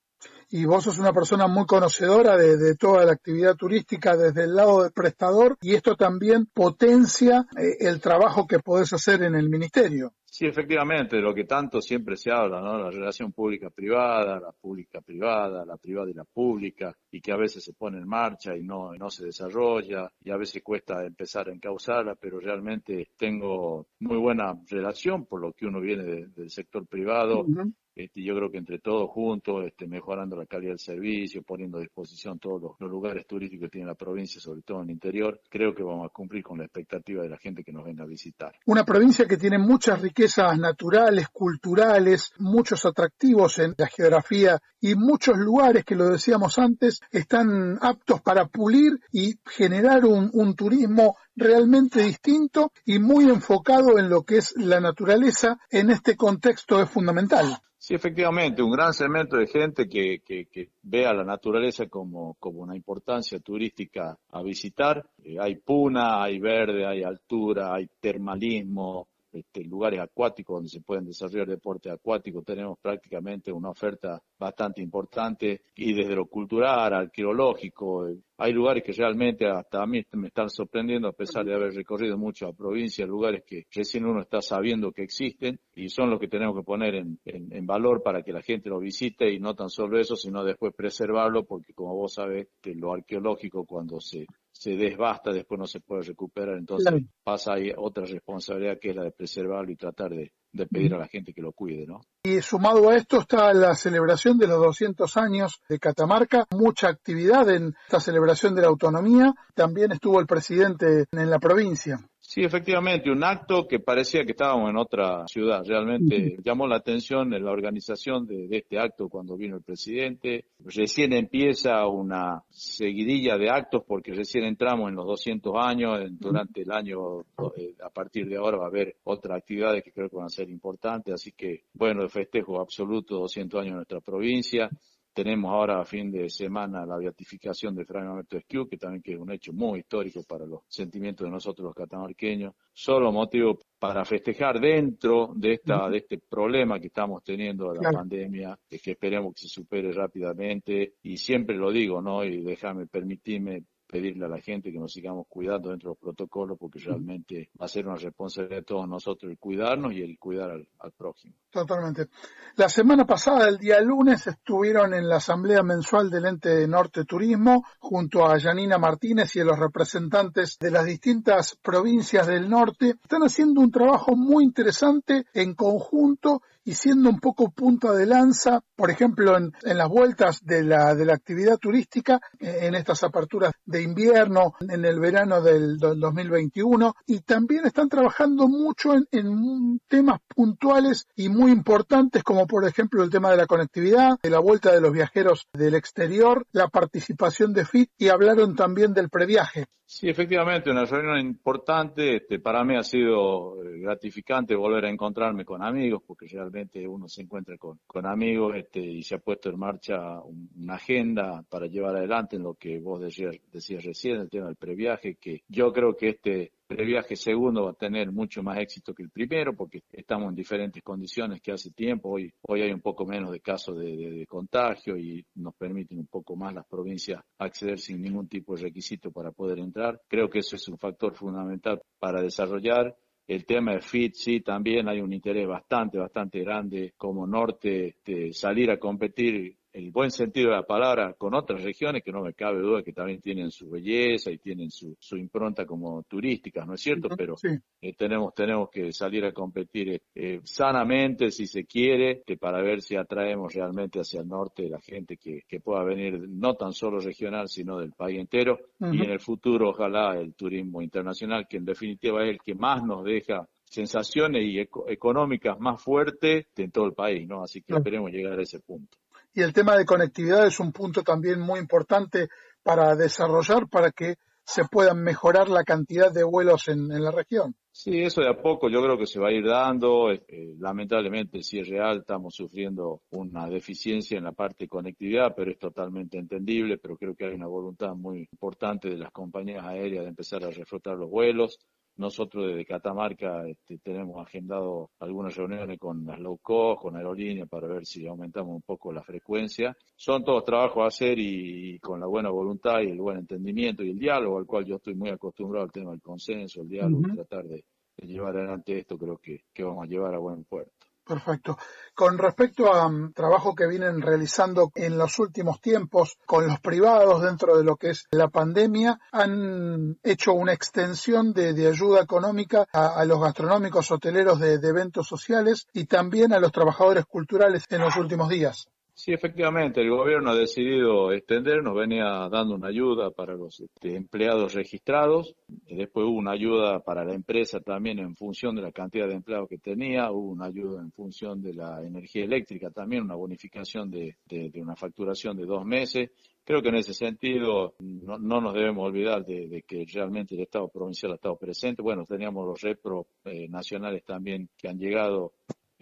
[0.50, 4.82] y vos sos una persona muy conocedora de, toda la actividad turística desde el lado
[4.82, 10.12] del prestador y esto también potencia eh, el trabajo que podés hacer en el ministerio.
[10.24, 12.76] Sí, efectivamente, lo que tanto siempre se habla, ¿no?
[12.76, 17.72] La relación pública-privada, la pública-privada, la privada y la pública, y que a veces se
[17.72, 22.16] pone en marcha y no, no se desarrolla, y a veces cuesta empezar a encauzarla,
[22.16, 27.46] pero realmente tengo muy buena relación por lo que uno viene del sector privado
[27.94, 31.80] este, yo creo que entre todos juntos, este, mejorando la calidad del servicio, poniendo a
[31.80, 35.74] disposición todos los, lugares turísticos que tiene la provincia, sobre todo en el interior, creo
[35.74, 38.52] que vamos a cumplir con la expectativa de la gente que nos venga a visitar.
[38.66, 45.36] Una provincia que tiene muchas riquezas naturales, culturales, muchos atractivos en la geografía y muchos
[45.38, 52.02] lugares que lo decíamos antes están aptos para pulir y generar un, un turismo realmente
[52.02, 57.58] distinto y muy enfocado en lo que es la naturaleza en este contexto es fundamental.
[57.86, 62.32] Sí, efectivamente, un gran segmento de gente que, que, que ve a la naturaleza como,
[62.40, 65.04] como, una importancia turística a visitar.
[65.22, 71.04] Eh, hay puna, hay verde, hay altura, hay termalismo, este, lugares acuáticos donde se pueden
[71.04, 72.42] desarrollar deporte acuático.
[72.42, 79.46] Tenemos prácticamente una oferta bastante importante y desde lo cultural, arqueológico, hay lugares que realmente
[79.46, 83.44] hasta a mí me están sorprendiendo a pesar de haber recorrido mucho la provincia, lugares
[83.46, 87.18] que recién uno está sabiendo que existen y son los que tenemos que poner en,
[87.24, 90.74] en, valor para que la gente lo visite y no tan solo eso, sino después
[90.74, 96.02] preservarlo porque como vos sabés, lo arqueológico cuando se se desbasta, después no se puede
[96.02, 96.92] recuperar, entonces
[97.24, 100.98] pasa ahí otra responsabilidad que es la de preservarlo y tratar de, de pedir a
[100.98, 102.00] la gente que lo cuide, ¿no?
[102.22, 107.50] Y sumado a esto está la celebración de los 200 años de Catamarca, mucha actividad
[107.50, 111.98] en esta celebración de la autonomía, también estuvo el presidente en la provincia.
[112.26, 115.62] Sí, efectivamente, un acto que parecía que estábamos en otra ciudad.
[115.64, 120.46] Realmente llamó la atención en la organización de, este acto cuando vino el presidente.
[120.58, 126.00] Recién empieza una seguidilla de actos porque recién entramos en los 200 años.
[126.18, 127.20] Durante el año,
[127.56, 130.30] eh, a partir de ahora va a haber otras actividades que creo que van a
[130.30, 131.12] ser importantes.
[131.12, 134.70] Así que, bueno, el festejo absoluto 200 años en nuestra provincia.
[135.14, 139.12] Tenemos ahora a fin de semana la beatificación de Fray Mamerto Esquiu, que también que
[139.12, 142.52] es un hecho muy histórico para los sentimientos de nosotros los catamarqueños.
[142.72, 147.92] Solo motivo para festejar dentro de esta de este problema que estamos teniendo de la
[147.92, 152.24] pandemia, es que esperemos que se supere rápidamente y siempre lo digo, ¿no?
[152.24, 153.62] Y déjame permitirme
[153.94, 157.66] pedirle a la gente que nos sigamos cuidando dentro de los protocolos porque realmente va
[157.66, 161.32] a ser una responsabilidad de todos nosotros el cuidarnos y el cuidar al, próximo.
[161.48, 162.08] Totalmente.
[162.56, 167.64] La semana pasada, el día lunes, estuvieron en la asamblea mensual del ente Norte Turismo
[167.78, 172.96] junto a Janina Martínez y a los representantes de las distintas provincias del norte.
[173.00, 178.60] Están haciendo un trabajo muy interesante en conjunto y siendo un poco punta de lanza,
[178.74, 183.52] por ejemplo, en, las vueltas de la, de la actividad turística, eh, en estas aperturas
[183.64, 190.20] de invierno, en el verano del, 2021, y también están trabajando mucho en, en, temas
[190.34, 194.72] puntuales y muy importantes, como por ejemplo el tema de la conectividad, de la vuelta
[194.72, 199.66] de los viajeros del exterior, la participación de FIT, y hablaron también del previaje.
[199.86, 202.16] Sí, efectivamente, una reunión importante.
[202.16, 207.06] Este, para mí ha sido eh, gratificante volver a encontrarme con amigos, porque realmente uno
[207.06, 211.66] se encuentra con, con amigos este, y se ha puesto en marcha una agenda para
[211.66, 215.70] llevar adelante en lo que vos decías, decías recién, el tema del previaje, que yo
[215.72, 219.84] creo que este previaje segundo va a tener mucho más éxito que el primero porque
[219.92, 222.10] estamos en diferentes condiciones que hace tiempo.
[222.10, 226.34] Hoy, hoy hay un poco menos de casos de, contagio y nos permiten un poco
[226.34, 230.00] más las provincias acceder sin ningún tipo de requisito para poder entrar.
[230.08, 232.96] Creo que eso es un factor fundamental para desarrollar.
[233.26, 238.32] El tema de FIT, sí, también hay un interés bastante, bastante grande como norte de
[238.32, 242.32] salir a competir el buen sentido de la palabra con otras regiones que no me
[242.32, 246.74] cabe duda que también tienen su belleza y tienen su, su impronta como turísticas, ¿no
[246.74, 247.08] es cierto?
[247.16, 247.34] Pero
[247.80, 252.82] eh, tenemos, tenemos que salir a competir eh, sanamente, si se quiere, que para ver
[252.82, 257.00] si atraemos realmente hacia el norte la gente que, que pueda venir no tan solo
[257.00, 258.58] regional, sino del país entero.
[258.80, 262.84] Y en el futuro, ojalá, el turismo internacional, que en definitiva es el que más
[262.84, 267.42] nos deja sensaciones y económicas más fuertes en todo el país, ¿no?
[267.42, 268.98] Así que esperemos llegar a ese punto
[269.34, 272.28] y el tema de conectividad es un punto también muy importante
[272.62, 277.54] para desarrollar para que se puedan mejorar la cantidad de vuelos en, la región.
[277.72, 280.12] Sí, eso de a poco yo creo que se va a ir dando.
[280.12, 285.50] Eh, lamentablemente, si es real, estamos sufriendo una deficiencia en la parte de conectividad, pero
[285.50, 286.78] es totalmente entendible.
[286.78, 290.50] Pero creo que hay una voluntad muy importante de las compañías aéreas de empezar a
[290.50, 291.58] reflotar los vuelos.
[291.96, 297.68] Nosotros desde Catamarca este, tenemos agendado algunas reuniones con las low cost, con aerolíneas, para
[297.68, 299.76] ver si aumentamos un poco la frecuencia.
[299.94, 303.90] Son todos trabajos a hacer y, con la buena voluntad y el buen entendimiento y
[303.90, 307.44] el diálogo, al cual yo estoy muy acostumbrado al tema del consenso, el diálogo, tratar
[307.44, 307.64] de,
[307.98, 310.83] llevar adelante esto, creo que vamos a llevar a buen puerto.
[311.06, 311.58] Perfecto.
[311.94, 317.22] Con respecto a um, trabajo que vienen realizando en los últimos tiempos con los privados
[317.22, 323.04] dentro de lo que es la pandemia, han hecho una extensión de, ayuda económica a,
[323.04, 328.28] los gastronómicos hoteleros de eventos sociales y también a los trabajadores culturales en los últimos
[328.28, 328.68] días.
[328.96, 333.96] Sí, efectivamente, el gobierno ha decidido extender, nos venía dando una ayuda para los este,
[333.96, 339.08] empleados registrados, después hubo una ayuda para la empresa también en función de la cantidad
[339.08, 343.16] de empleados que tenía, hubo una ayuda en función de la energía eléctrica también, una
[343.16, 344.16] bonificación de,
[344.54, 346.10] una facturación de dos meses.
[346.44, 351.12] Creo que en ese sentido no, nos debemos olvidar de, que realmente el Estado provincial
[351.12, 351.82] ha estado presente.
[351.82, 355.32] Bueno, teníamos los repros eh, nacionales también que han llegado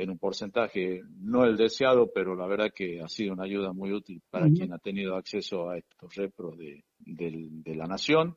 [0.03, 3.93] en un porcentaje no el deseado, pero la verdad que ha sido una ayuda muy
[3.93, 6.85] útil para quien ha tenido acceso a estos repros de,
[7.75, 8.37] la nación.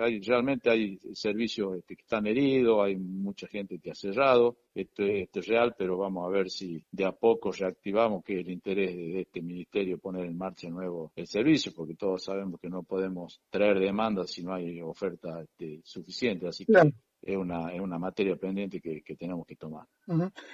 [0.00, 5.04] Hay, realmente hay servicios este, que están heridos, hay mucha gente que ha cerrado, esto,
[5.04, 8.96] esto, es real, pero vamos a ver si de a poco reactivamos que el interés
[8.96, 13.40] de este ministerio poner en marcha nuevo el servicio, porque todos sabemos que no podemos
[13.48, 16.92] traer demandas si no hay oferta este, suficiente, así que
[17.26, 19.86] es una, es una materia pendiente que, tenemos que tomar.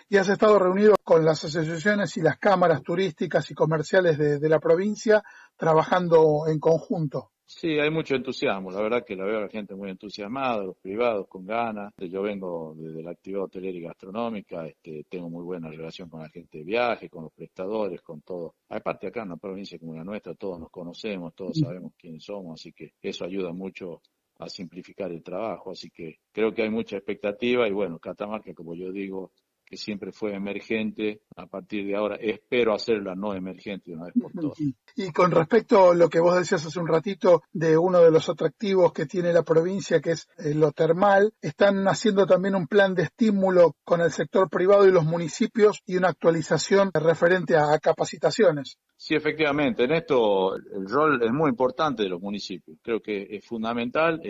[0.08, 4.58] Y has estado reunido con las asociaciones y las cámaras turísticas y comerciales de la
[4.58, 5.22] provincia
[5.56, 7.32] trabajando en conjunto.
[7.54, 8.70] Sí, hay mucho entusiasmo.
[8.70, 11.92] La verdad que la veo a la gente muy entusiasmada, los privados con ganas.
[11.98, 16.30] Yo vengo desde la actividad hotelera y gastronómica, este, tengo muy buena relación con la
[16.30, 18.54] gente de viaje, con los prestadores, con todo.
[18.70, 22.58] Aparte acá en una provincia como la nuestra, todos nos conocemos, todos sabemos quiénes somos,
[22.58, 24.00] así que eso ayuda mucho
[24.44, 25.70] a simplificar el trabajo.
[25.70, 29.32] Así que creo que hay mucha expectativa y bueno, Catamarca, como yo digo,
[29.72, 34.30] que siempre fue emergente, a partir de ahora espero hacerla no emergente una vez por
[34.30, 34.58] todas.
[34.96, 38.28] Y con respecto a lo que vos decías hace un ratito de uno de los
[38.28, 42.94] atractivos que tiene la provincia, que es eh, lo termal, están haciendo también un plan
[42.94, 48.76] de estímulo con el sector privado y los municipios y una actualización referente a capacitaciones.
[49.04, 49.82] Sí, efectivamente.
[49.82, 52.78] En esto el rol es muy importante de los municipios.
[52.80, 54.22] Creo que es fundamental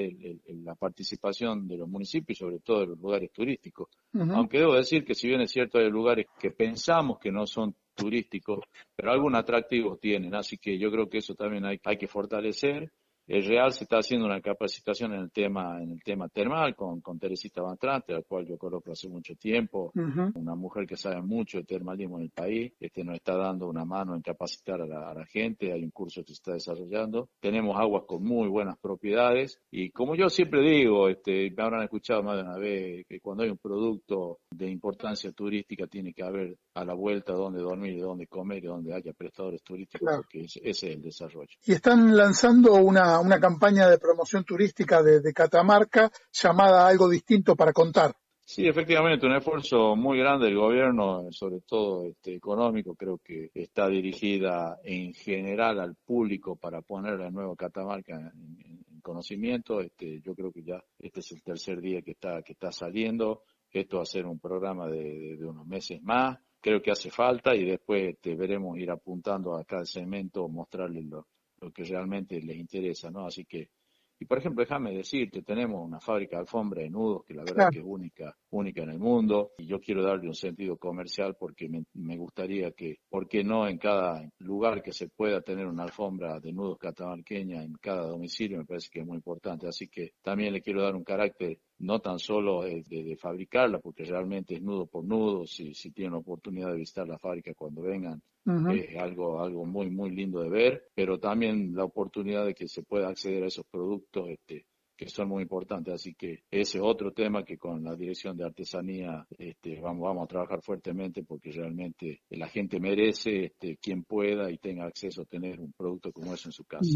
[0.65, 3.91] la participación de los municipios, sobre todo de los lugares turísticos.
[4.15, 7.77] Aunque debo decir que si bien es cierto hay lugares que pensamos que no son
[7.95, 8.61] turísticos,
[8.97, 10.35] pero algún atractivo tienen.
[10.35, 12.91] Así que yo creo que eso también hay, hay que fortalecer
[13.27, 17.01] el Real se está haciendo una capacitación en el tema, en el tema termal con,
[17.01, 19.93] con Teresita Bantrante, la cual yo conozco hace mucho tiempo,
[20.35, 23.85] una mujer que sabe mucho de termalismo en el país, este nos está dando una
[23.85, 28.05] mano en capacitar a la, gente, hay un curso que se está desarrollando, tenemos aguas
[28.07, 29.59] con muy buenas propiedades.
[29.71, 33.45] Y como yo siempre digo, este, me habrán escuchado más de una vez, que cuando
[33.45, 38.27] hay un producto de importancia turística tiene que haber a la vuelta donde dormir, donde
[38.27, 41.55] comer y donde haya prestadores turísticos, porque ese es el desarrollo.
[41.65, 47.73] Y están lanzando una una, campaña de promoción turística de, Catamarca llamada Algo Distinto para
[47.73, 48.15] Contar.
[48.45, 53.89] Sí, efectivamente, un esfuerzo muy grande del gobierno, sobre todo este, económico, creo que está
[53.89, 59.81] dirigida en general al público para poner la nueva Catamarca en, conocimiento.
[59.81, 63.43] Este, yo creo que ya este es el tercer día que está, que está saliendo.
[63.71, 66.39] Esto va a ser un programa de, unos meses más.
[66.61, 71.27] Creo que hace falta y después este, veremos ir apuntando a cada segmento, mostrarles lo,
[71.63, 73.27] lo que realmente les interesa, ¿no?
[73.27, 73.71] Así que,
[74.19, 77.71] y por ejemplo, déjame decirte, tenemos una fábrica de alfombra de nudos que la verdad
[77.73, 81.69] que es única, única en el mundo, y yo quiero darle un sentido comercial porque
[81.69, 86.39] me, gustaría que, ¿por qué no en cada lugar que se pueda tener una alfombra
[86.39, 88.59] de nudos catamarqueña en cada domicilio?
[88.59, 91.99] Me parece que es muy importante, así que también le quiero dar un carácter no
[92.01, 96.71] tan solo de, fabricarla, porque realmente es nudo por nudo, si, si tienen la oportunidad
[96.71, 101.19] de visitar la fábrica cuando vengan, es algo, algo muy, muy lindo de ver, pero
[101.19, 105.43] también la oportunidad de que se pueda acceder a esos productos este, que son muy
[105.43, 105.95] importantes.
[105.95, 110.25] Así que ese es otro tema que con la Dirección de Artesanía este, vamos, vamos
[110.25, 115.27] a trabajar fuertemente porque realmente la gente merece este, quien pueda y tenga acceso a
[115.27, 116.89] tener un producto como eso en su casa.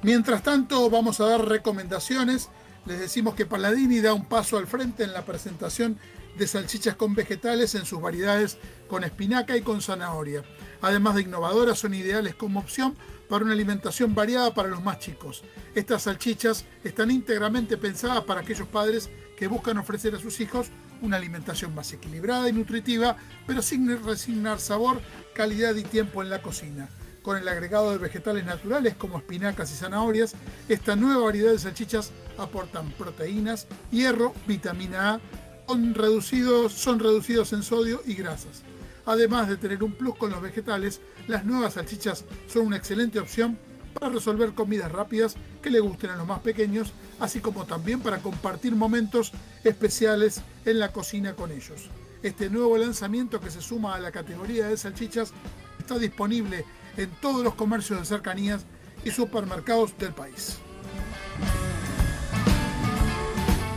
[0.00, 2.48] Mientras tanto, vamos a dar recomendaciones.
[2.86, 5.98] Les decimos que Paladini da un paso al frente en la presentación
[6.38, 8.56] de salchichas con vegetales en sus variedades
[8.88, 10.42] con espinaca y con zanahoria.
[10.80, 12.96] Además de innovadoras, son ideales como opción
[13.28, 15.42] para una alimentación variada para los más chicos.
[15.74, 20.68] Estas salchichas están íntegramente pensadas para aquellos padres que buscan ofrecer a sus hijos
[21.00, 23.16] una alimentación más equilibrada y nutritiva,
[23.46, 25.00] pero sin resignar sabor,
[25.34, 26.88] calidad y tiempo en la cocina.
[27.22, 30.34] Con el agregado de vegetales naturales como espinacas y zanahorias,
[30.68, 35.20] esta nueva variedad de salchichas aportan proteínas, hierro, vitamina A,
[35.68, 38.62] son reducidos, son reducidos en sodio y grasas.
[39.06, 43.58] Además de tener un plus con los vegetales, las nuevas salchichas son una excelente opción
[43.92, 48.18] para resolver comidas rápidas que le gusten a los más pequeños, así como también para
[48.18, 49.32] compartir momentos
[49.64, 51.88] especiales en la cocina con ellos.
[52.22, 55.32] Este nuevo lanzamiento que se suma a la categoría de salchichas
[55.78, 56.64] está disponible
[56.96, 58.64] en todos los comercios de cercanías
[59.04, 60.58] y supermercados del país.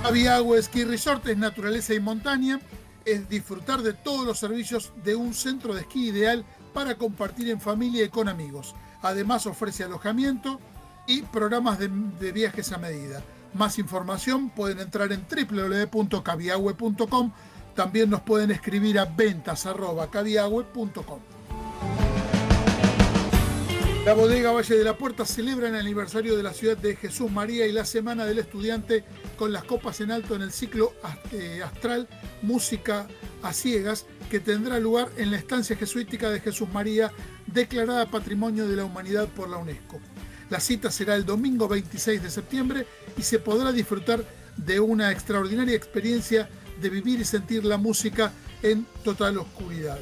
[0.03, 2.59] Aviagua Ski Resort es naturaleza y montaña,
[3.05, 7.59] es disfrutar de todos los servicios de un centro de esquí ideal para compartir en
[7.59, 8.75] familia y con amigos.
[9.01, 10.59] Además ofrece alojamiento
[11.07, 11.87] y programas de,
[12.31, 13.21] viajes a medida.
[13.53, 17.31] Más información pueden entrar en www.caviagüe.com.
[17.75, 21.19] También nos pueden escribir a ventas.caviagüe.com.
[24.05, 27.65] La bodega Valle de la Puerta celebra el aniversario de la ciudad de Jesús María
[27.65, 29.03] y la Semana del Estudiante
[29.35, 30.93] con las copas en alto en el ciclo
[31.31, 32.07] eh, astral
[32.43, 33.07] Música
[33.41, 37.11] a Ciegas que tendrá lugar en la estancia jesuítica de Jesús María
[37.47, 39.99] declarada Patrimonio de la Humanidad por la UNESCO.
[40.49, 42.85] La cita será el domingo 26 de septiembre
[43.17, 44.23] y se podrá disfrutar
[44.57, 46.47] de una extraordinaria experiencia
[46.81, 49.97] de vivir y sentir la música en total oscuridad.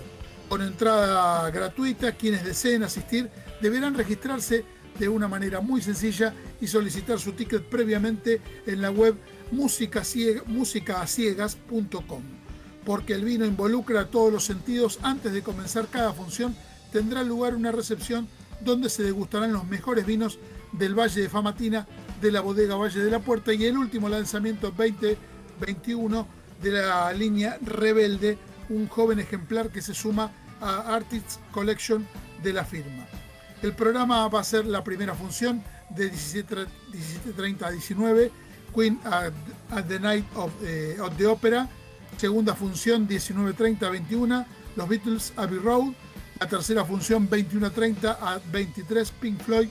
[0.50, 3.30] Con entrada gratuita, quienes deseen asistir
[3.62, 4.66] deberán registrarse
[5.00, 9.16] de una manera muy sencilla y solicitar su ticket previamente en la web
[9.52, 12.43] musicaciegas.com.
[12.86, 16.56] Porque el vino involucra todos los sentidos, antes de comenzar cada función
[16.92, 18.28] tendrá lugar una recepción
[18.62, 20.38] donde se degustarán los mejores vinos
[20.72, 21.88] del Valle de Famatina,
[22.22, 26.28] de la bodega Valle de la Puerta y el último lanzamiento 2021
[26.62, 28.38] de la línea Rebelde,
[28.70, 30.32] un joven ejemplar que se suma
[30.62, 32.08] a Artists Collection
[32.42, 33.06] de la firma.
[33.62, 38.32] El programa va a ser la primera función de 17.30 a 19,
[38.74, 39.32] Queen at,
[39.88, 40.26] the Night
[40.64, 41.70] eh, of, the Opera,
[42.18, 44.46] segunda función 19.30 a 21,
[44.76, 45.94] Los Beatles Abbey Road,
[46.40, 49.68] la tercera función 21.30 a 23, Pink Floyd,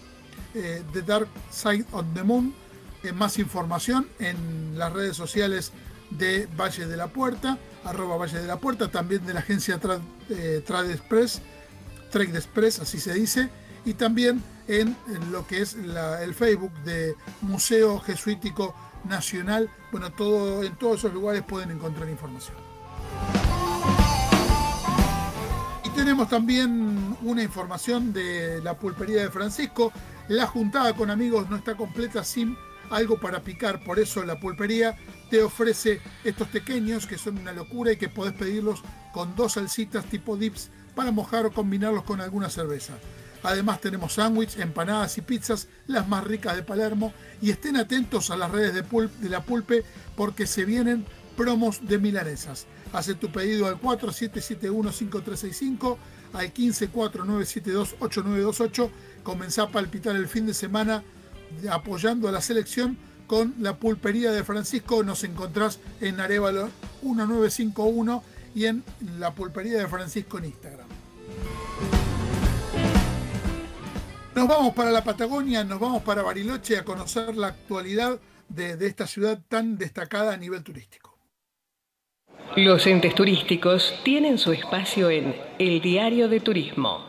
[0.54, 2.54] eh, The Dark Side of the Moon.
[3.02, 5.72] Eh, más información en las redes sociales
[6.10, 10.92] de Valle de la Puerta, arroba Valle de la Puerta, también de la agencia Trade
[10.92, 11.40] Express,
[12.12, 13.50] Trade Express, así se dice,
[13.84, 14.96] y también en,
[15.32, 18.74] lo que es el Facebook de Museo Jesuítico
[19.04, 19.70] Nacional.
[19.90, 22.56] Bueno, todo, en todos esos lugares pueden encontrar información.
[25.84, 29.92] Y tenemos también una información de la pulpería de Francisco.
[30.28, 32.56] La juntada con amigos no está completa sin
[32.90, 34.96] algo para picar, por eso la pulpería
[35.30, 38.82] te ofrece estos pequeños que son una locura y que podés pedirlos
[39.12, 42.94] con dos salsitas tipo dips para mojar o combinarlos con alguna cerveza.
[43.42, 47.12] Además tenemos sándwiches, empanadas y pizzas, las más ricas de Palermo.
[47.40, 48.82] Y estén atentos a las redes de,
[49.28, 49.84] la Pulpe
[50.16, 51.04] porque se vienen
[51.36, 52.64] promos de milanesas.
[52.92, 55.96] Hace tu pedido al 4771-5365,
[56.34, 58.90] al 154972-8928.
[59.22, 61.02] Comenzá a palpitar el fin de semana
[61.70, 65.02] apoyando a la selección con la pulpería de Francisco.
[65.02, 66.70] Nos encontrás en Arevalo
[67.02, 68.22] 1951
[68.54, 68.84] y en
[69.18, 70.86] la pulpería de Francisco en Instagram.
[74.34, 78.18] Nos vamos para la Patagonia, nos vamos para Bariloche a conocer la actualidad
[78.48, 81.18] de, esta ciudad tan destacada a nivel turístico.
[82.56, 87.04] Los entes turísticos tienen su espacio en El Diario de Turismo.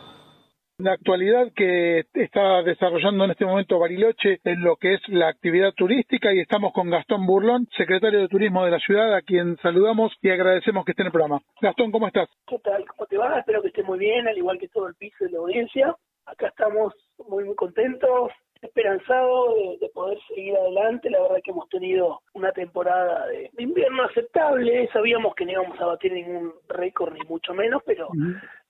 [0.76, 5.72] La actualidad que está desarrollando en este momento Bariloche en lo que es la actividad
[5.72, 10.12] turística y estamos con Gastón Burlón, secretario de Turismo de la ciudad, a quien saludamos
[10.20, 11.40] y agradecemos que esté en el programa.
[11.62, 12.28] Gastón, ¿cómo estás?
[12.46, 12.84] ¿Qué tal?
[12.86, 13.38] ¿Cómo te va?
[13.38, 15.96] Espero que esté muy bien, al igual que todo el piso de la audiencia.
[16.26, 16.94] Acá estamos
[17.28, 18.30] muy, muy contentos,
[18.62, 21.10] esperanzados de, poder seguir adelante.
[21.10, 24.88] La verdad que hemos tenido una temporada de, invierno aceptable.
[24.92, 28.08] Sabíamos que no íbamos a batir ningún récord, ni mucho menos, pero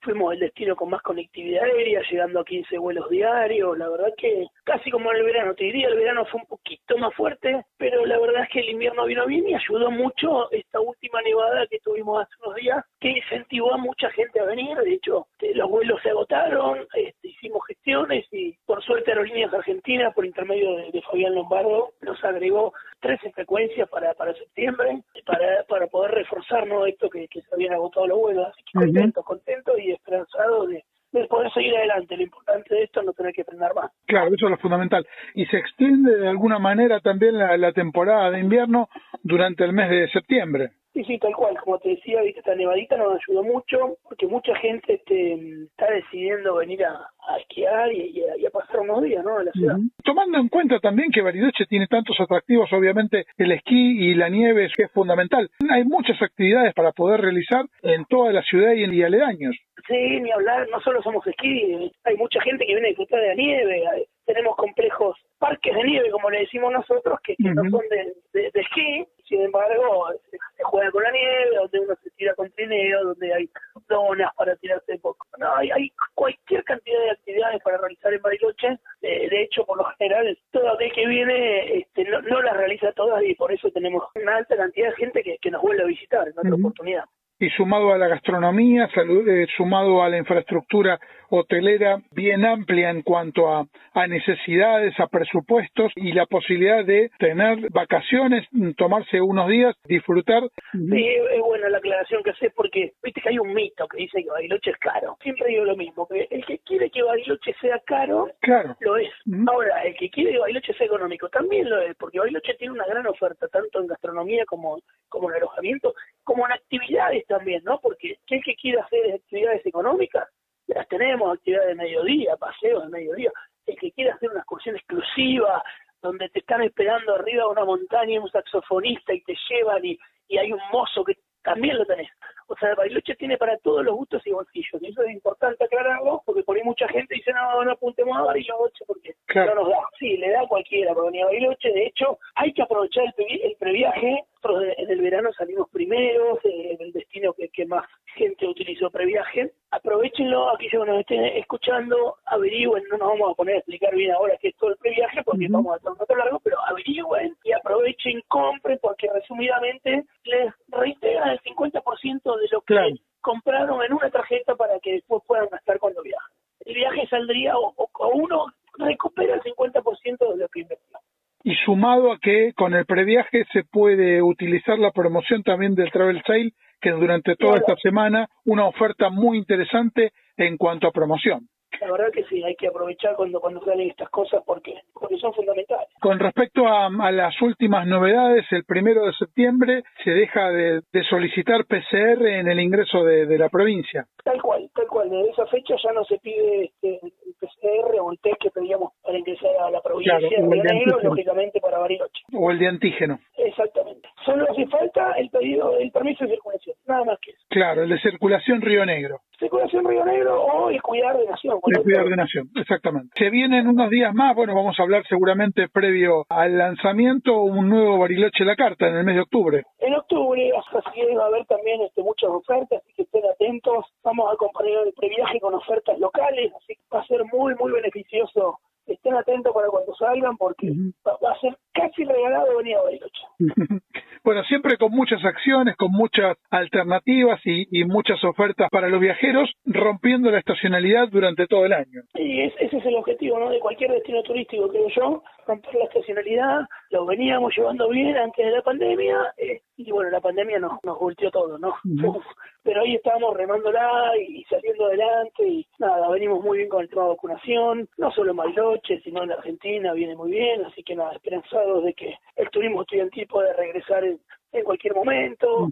[0.01, 3.77] fuimos el destino con más conectividad aérea, llegando a 15 vuelos diarios.
[3.77, 6.97] La verdad que casi como en el verano, te diría, el verano fue un poquito
[6.97, 10.79] más fuerte, pero la verdad es que el invierno vino bien y ayudó mucho esta
[10.79, 14.77] última nevada que tuvimos hace unos días, que incentivó a mucha gente a venir.
[14.77, 20.13] De hecho, eh, los vuelos se agotaron, este, hicimos gestiones y por suerte Aerolíneas Argentinas,
[20.13, 26.11] por intermedio de, Fabián Lombardo, nos agregó 13 frecuencias para, para septiembre, para, para poder
[26.11, 26.85] reforzar ¿no?
[26.85, 28.47] esto que, se habían agotado los vuelos.
[28.47, 32.17] Así que contento, contento y esperanzado de, de poder seguir adelante.
[32.17, 33.91] Lo importante de esto es no tener que frenar más.
[34.05, 35.05] Claro, eso es lo fundamental.
[35.33, 38.89] Y se extiende de alguna manera también la temporada de invierno
[39.23, 40.71] durante el mes de septiembre.
[40.95, 41.57] Sí, sí, tal cual.
[41.59, 45.33] Como te decía, viste, esta nevadita nos ayudó mucho porque mucha gente este,
[45.65, 49.41] está decidiendo venir a, esquiar y, a, pasar unos días ¿no?
[49.41, 49.75] en la ciudad.
[50.05, 54.65] Tomando en cuenta también que Bariloche tiene tantos atractivos, obviamente el esquí y la nieve
[54.65, 55.49] es, es fundamental.
[55.69, 59.57] Hay muchas actividades para poder realizar en toda la ciudad y en aledaños.
[59.87, 63.27] Sí, ni hablar, no solo somos esquí, hay mucha gente que viene a disfrutar de
[63.27, 68.49] la nieve, tenemos complejos, parques de nieve, como le decimos nosotros, que, no son de,
[68.53, 73.33] esquí, sin embargo, se, juega con la nieve, donde uno se tira con trineo, donde
[73.33, 73.49] hay
[73.87, 75.25] zonas para tirarse poco.
[75.37, 79.77] No, hay, hay cualquier cantidad de actividades para realizar en Bariloche, eh, de hecho, por
[79.77, 83.69] lo general, todo aquel que viene este, no, no las realiza todas y por eso
[83.71, 87.05] tenemos una alta cantidad de gente que, nos vuelve a visitar en otra oportunidad
[87.39, 93.51] y sumado a la gastronomía, eh, sumado a la infraestructura hotelera bien amplia en cuanto
[93.51, 93.65] a,
[94.07, 100.43] necesidades, a presupuestos y la posibilidad de tener vacaciones, tomarse unos días, disfrutar.
[100.71, 104.23] Sí, es buena la aclaración que haces porque viste que hay un mito que dice
[104.23, 105.17] que Bariloche es caro.
[105.23, 108.75] Siempre digo lo mismo, que el que quiere que Bariloche sea caro, claro.
[108.81, 109.09] lo es.
[109.47, 112.85] Ahora, el que quiere que Bariloche sea económico, también lo es, porque Bariloche tiene una
[112.85, 114.79] gran oferta, tanto en gastronomía como,
[115.09, 117.79] como en alojamiento, como en actividades también, ¿no?
[117.79, 120.27] Porque el que quiere hacer actividades económicas,
[120.67, 123.31] las tenemos, actividades de mediodía, paseos de mediodía.
[123.65, 125.63] El que quiere hacer una excursión exclusiva,
[126.01, 129.97] donde te están esperando arriba de una montaña un saxofonista y te llevan y,
[130.27, 132.09] y hay un mozo que también lo tenés.
[132.47, 134.81] O sea, Bariloche tiene para todos los gustos y bolsillos.
[134.81, 138.23] Y eso es importante aclararlo, porque por ahí mucha gente dice, no, no apuntemos a
[138.23, 139.77] Bariloche porque no nos da.
[139.97, 141.71] Sí, le da a cualquiera para venir a Bariloche.
[141.71, 144.25] De hecho, hay que aprovechar el, el previaje.
[144.43, 147.85] Nosotros en el verano salimos primeros, eh, el destino que, que más
[148.15, 149.51] gente utilizó previaje.
[149.75, 154.11] Aprovechenlo, aquí que nos estén escuchando, averigüen, no nos vamos a poner a explicar bien
[154.13, 157.35] ahora qué es todo el previaje, porque vamos a estar un rato largo, pero averigüen
[157.43, 164.09] y aprovechen, compren, porque resumidamente les reintegran el 50% de lo que compraron en una
[164.09, 166.31] tarjeta para que después puedan gastar cuando viajan.
[166.65, 167.73] El viaje saldría o,
[168.13, 168.45] uno
[168.77, 170.99] recupera el 50% de lo que invirtió.
[171.43, 176.23] Y sumado a que con el previaje se puede utilizar la promoción también del Travel
[176.25, 181.47] Sale, que durante toda esta semana una oferta muy interesante en cuanto a promoción.
[181.81, 185.33] La verdad que sí, hay que aprovechar cuando, cuando salen estas cosas porque, porque son
[185.33, 185.87] fundamentales.
[185.99, 192.25] Con respecto a, las últimas novedades, el primero de septiembre se deja de, solicitar PCR
[192.27, 194.05] en el ingreso de, la provincia.
[194.23, 195.09] Tal cual, tal cual.
[195.09, 198.93] Desde esa fecha ya no se pide este, el PCR o el test que pedíamos
[199.03, 202.23] para ingresar a la provincia de Río lógicamente para Bariloche.
[202.33, 203.19] O el de antígeno.
[203.37, 204.09] Exactamente.
[204.25, 207.45] Solo hace falta el pedido, el permiso de circulación, nada más que eso.
[207.49, 209.19] Claro, el de circulación Río Negro.
[209.39, 211.59] Circulación Río Negro o el cuidar de nación.
[211.65, 213.09] De nación, exactamente.
[213.17, 217.97] Se vienen unos días más, bueno, vamos a hablar seguramente previo al lanzamiento, un nuevo
[217.97, 219.63] Bariloche la carta en el mes de octubre.
[219.79, 223.85] En octubre, así va a haber también este, muchas ofertas, así que estén atentos.
[224.03, 227.71] Vamos a acompañar el previaje con ofertas locales, así que va a ser muy, muy
[227.71, 230.71] beneficioso estén atentos para cuando salgan porque
[231.05, 233.21] va, a ser casi regalado venir a Bariloche.
[234.25, 240.31] bueno, siempre con muchas acciones, con muchas alternativas y, muchas ofertas para los viajeros, rompiendo
[240.31, 242.01] la estacionalidad durante todo el año.
[242.15, 243.51] Y ese es el objetivo ¿no?
[243.51, 248.51] de cualquier destino turístico, creo yo, romper la estacionalidad, lo veníamos llevando bien antes de
[248.51, 251.75] la pandemia, eh, y bueno, la pandemia nos, nos volteó todo, ¿no?
[252.63, 257.03] Pero ahí estábamos remándola y, saliendo adelante, y nada, venimos muy bien con el tema
[257.03, 261.13] de vacunación, no solo en Bariloche, sino en Argentina viene muy bien, así que nada,
[261.13, 264.19] esperanzados de que el turismo estudiantil pueda regresar en,
[264.51, 265.69] en cualquier momento.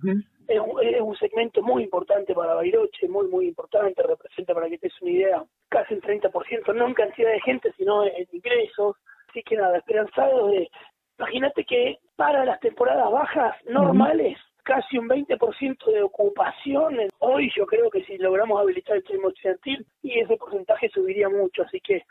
[0.47, 4.77] es, un, es, un, segmento muy importante para Bariloche, muy, muy importante, representa, para que
[4.77, 8.97] te des una idea, casi el 30%, no en cantidad de gente, sino en ingresos.
[9.33, 10.69] Así que nada, esperanzados de...
[11.17, 16.97] Imagínate que para las temporadas bajas normales, casi un 20% de ocupación.
[17.17, 21.63] Hoy yo creo que si logramos habilitar el turismo estudiantil, y ese porcentaje subiría mucho,
[21.63, 22.03] así que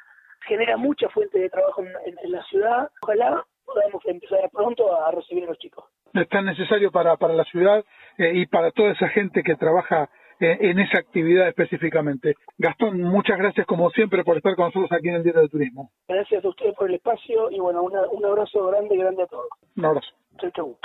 [0.49, 2.91] genera mucha fuente de trabajo en, la ciudad.
[3.03, 5.85] Ojalá podamos empezar pronto a recibir a los chicos.
[6.13, 7.85] Es tan necesario para, para la ciudad
[8.19, 10.11] eh, y para toda esa gente que trabaja
[10.43, 12.35] en esa actividad específicamente.
[12.59, 15.91] Gastón, muchas gracias como siempre por estar con nosotros aquí en el Día del Turismo.
[16.09, 19.47] Gracias a ustedes por el espacio y bueno, un abrazo grande, grande a todos.
[19.77, 20.09] Un abrazo.
[20.55, 20.77] Chau,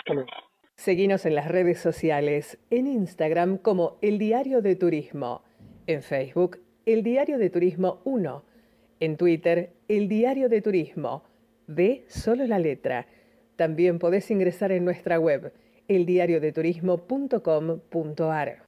[0.76, 5.42] Seguinos en las redes sociales, en Instagram como El Diario de Turismo,
[5.88, 8.44] en Facebook El Diario de Turismo 1,
[9.00, 11.24] en Twitter El Diario de Turismo,
[11.66, 13.08] de solo la letra.
[13.56, 15.52] También podés ingresar en nuestra web
[15.88, 18.67] eldiariodeturismo.com.ar.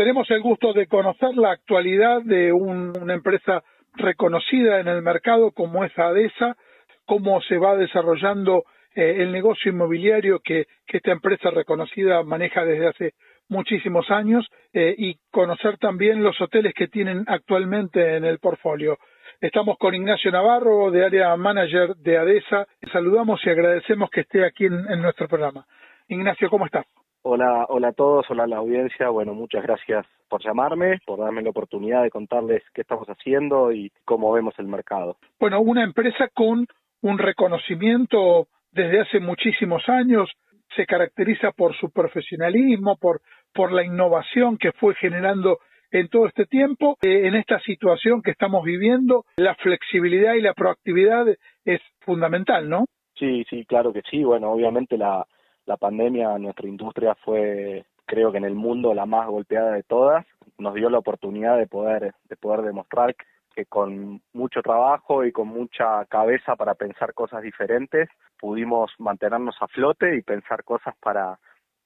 [0.00, 5.84] tenemos el gusto de conocer la actualidad de una empresa reconocida en el mercado como
[5.84, 6.56] es ADESA,
[7.04, 13.12] cómo se va desarrollando eh, el negocio inmobiliario que, esta empresa reconocida maneja desde hace
[13.50, 18.96] muchísimos años eh, y conocer también los hoteles que tienen actualmente en el portfolio.
[19.38, 22.66] Estamos con Ignacio Navarro, de área manager de ADESA.
[22.90, 25.66] Saludamos y agradecemos que esté aquí en, en nuestro programa.
[26.08, 26.86] Ignacio, ¿cómo estás?
[27.22, 29.10] Hola, hola a todos, hola a la audiencia.
[29.10, 33.92] Bueno, muchas gracias por llamarme, por darme la oportunidad de contarles qué estamos haciendo y
[34.06, 35.18] cómo vemos el mercado.
[35.38, 36.66] Bueno, una empresa con
[37.02, 40.30] un reconocimiento desde hace muchísimos años,
[40.74, 43.20] se caracteriza por su profesionalismo, por,
[43.52, 45.58] por la innovación que fue generando
[45.90, 46.96] en todo este tiempo.
[47.02, 51.26] Eh, en esta situación que estamos viviendo, la flexibilidad y la proactividad
[51.66, 52.86] es fundamental, ¿no?
[53.16, 54.24] Sí, sí, claro que sí.
[54.24, 55.26] Bueno, obviamente la,
[55.66, 60.26] la pandemia nuestra industria fue, creo que en el mundo, la más golpeada de todas.
[60.58, 63.14] Nos dio la oportunidad de poder, de poder demostrar
[63.54, 68.08] que con mucho trabajo y con mucha cabeza para pensar cosas diferentes
[68.38, 71.38] pudimos mantenernos a flote y pensar cosas para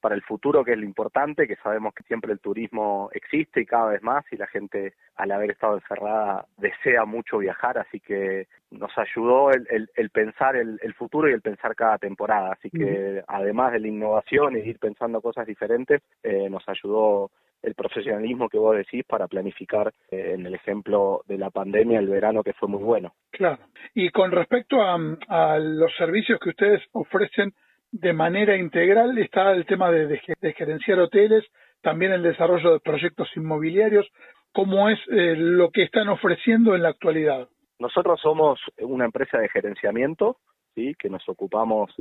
[0.05, 3.64] para el futuro, que es lo importante, que sabemos que siempre el turismo existe y
[3.64, 8.46] cada vez más, y la gente, al haber estado encerrada, desea mucho viajar, así que
[8.70, 12.52] nos ayudó el, el, pensar el, el, futuro y el pensar cada temporada.
[12.52, 17.30] Así que, además de la innovación y ir pensando cosas diferentes, eh, nos ayudó
[17.62, 22.09] el profesionalismo que vos decís para planificar eh, en el ejemplo de la pandemia el
[22.09, 23.14] verano que fue muy bueno.
[23.30, 23.62] Claro.
[23.94, 24.98] Y con respecto a,
[25.28, 27.55] a los servicios que ustedes ofrecen
[27.95, 31.45] de manera integral está el tema de, de, gerenciar hoteles,
[31.80, 34.07] también el desarrollo de proyectos inmobiliarios.
[34.53, 37.49] ¿Cómo es eh, lo que están ofreciendo en la actualidad?
[37.78, 40.38] Nosotros somos una empresa de gerenciamiento,
[40.74, 41.95] sí, que nos ocupamos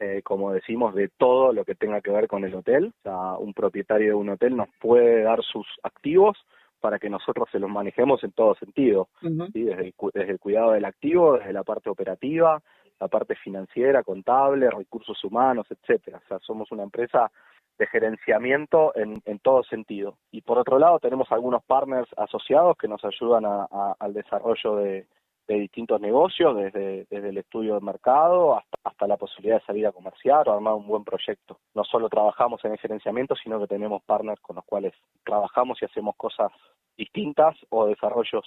[0.00, 2.92] eh, como decimos, de todo lo que tenga que ver con el hotel.
[2.98, 6.38] O sea, un propietario de un hotel nos puede dar sus activos
[6.80, 9.64] para que nosotros se los manejemos en todo sentido, ¿sí?
[9.64, 12.62] desde, el, desde el cuidado del activo, desde la parte operativa,
[13.00, 16.20] la parte financiera, contable, recursos humanos, etcétera.
[16.24, 17.30] O sea, somos una empresa
[17.78, 20.18] de gerenciamiento en, en todo sentido.
[20.32, 25.06] Y por otro lado, tenemos algunos partners asociados que nos ayudan al desarrollo de,
[25.46, 30.52] distintos negocios, desde, el estudio de mercado hasta, la posibilidad de salir a comerciar o
[30.52, 31.58] armar un buen proyecto.
[31.74, 34.92] No solo trabajamos en el gerenciamiento, sino que tenemos partners con los cuales
[35.24, 36.52] trabajamos y hacemos cosas
[36.98, 38.44] distintas o desarrollos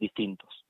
[0.00, 0.64] distintos.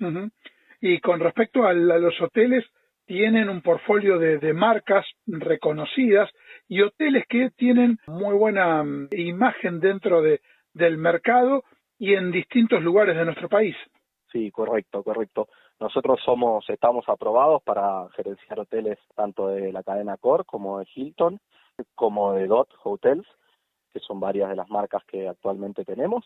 [0.82, 2.64] Y con respecto a, los hoteles,
[3.10, 6.30] tienen un portfolio de, de, marcas reconocidas
[6.68, 10.40] y hoteles que tienen muy buena mm, imagen dentro de,
[10.74, 11.64] del mercado
[11.98, 13.74] y en distintos lugares de nuestro país.
[14.30, 15.48] Sí, correcto, correcto.
[15.80, 21.40] Nosotros somos, estamos aprobados para gerenciar hoteles tanto de la cadena Core como de Hilton,
[21.96, 23.26] como de Dot Hotels,
[23.92, 26.24] que son varias de las marcas que actualmente tenemos.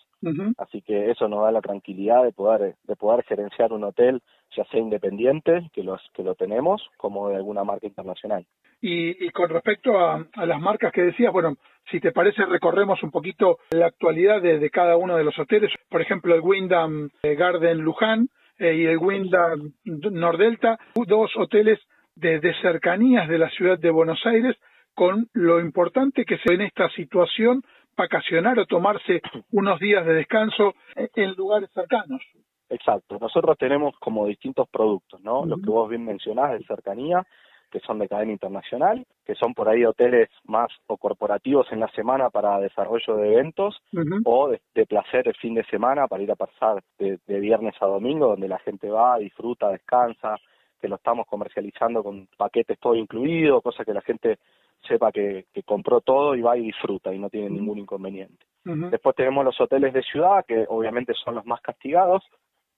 [0.58, 4.22] Así que eso nos da la tranquilidad de poder, de poder gerenciar un hotel,
[4.56, 8.46] ya sea independiente, que los, que lo tenemos, como de alguna marca internacional.
[8.80, 11.56] Y, y con respecto a, a, las marcas que decías, bueno,
[11.90, 15.70] si te parece, recorremos un poquito la actualidad de, de cada uno de los hoteles.
[15.88, 21.80] Por ejemplo, el Wyndham eh, Garden Luján, eh, y el Wyndham Nordelta, dos hoteles
[22.14, 24.56] de, de, cercanías de la ciudad de Buenos Aires,
[24.94, 27.62] con lo importante que se en esta situación
[27.96, 29.20] vacacionar o tomarse
[29.52, 32.22] unos días de descanso en lugares cercanos.
[32.68, 35.44] Exacto, nosotros tenemos como distintos productos, ¿no?
[35.44, 37.24] Lo que vos bien mencionás de cercanía,
[37.70, 41.88] que son de cadena internacional, que son por ahí hoteles más o corporativos en la
[41.88, 43.82] semana para desarrollo de eventos
[44.24, 48.28] o de, placer el fin de semana para ir a pasar de, viernes a domingo
[48.28, 50.36] donde la gente va, disfruta, descansa,
[50.80, 54.38] que lo estamos comercializando con paquetes todo incluido, cosa que la gente
[54.86, 58.44] sepa que, compró todo y va y disfruta y no tiene ningún inconveniente.
[58.64, 62.24] Después tenemos los hoteles de ciudad, que obviamente son los más castigados,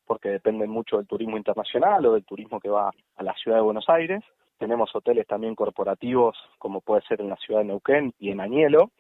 [0.04, 3.62] porque dependen mucho del turismo internacional o del turismo que va a la ciudad de
[3.62, 4.22] Buenos Aires.
[4.58, 8.90] Tenemos hoteles también corporativos, como puede ser en la ciudad de Neuquén y en Añelo,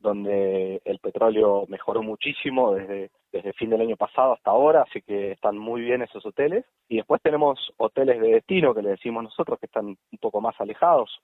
[0.00, 5.02] donde el petróleo mejoró muchísimo desde, desde el fin del año pasado hasta ahora, así
[5.02, 6.64] que están muy bien esos hoteles.
[6.88, 10.60] Y después tenemos hoteles de destino, que le decimos nosotros, que están un poco más
[10.60, 11.20] alejados,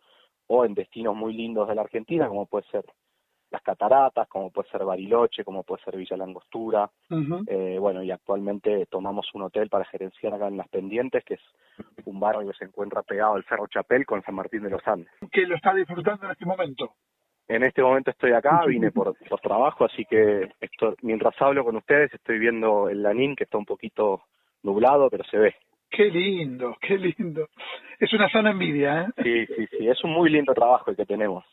[0.54, 2.84] o en destinos muy lindos de la Argentina, como puede ser
[3.50, 6.90] las cataratas, como puede ser Bariloche, como puede ser Villa Langostura.
[7.46, 11.40] eh, bueno, y actualmente tomamos un hotel para gerenciar acá en Las Pendientes, que es
[12.04, 15.10] un barrio que se encuentra pegado al Cerro Chapel con San Martín de los Andes.
[15.30, 16.90] ¿Que lo está disfrutando en este momento?
[17.48, 21.76] En este momento estoy acá, vine por, por trabajo, así que esto, mientras hablo con
[21.76, 24.22] ustedes estoy viendo el Lanín, que está un poquito
[24.62, 25.54] nublado, pero se ve.
[25.92, 27.48] Qué lindo, qué lindo.
[28.00, 29.22] Es una sana envidia, ¿eh?
[29.22, 31.44] Sí, sí, sí, es un muy lindo trabajo el que tenemos.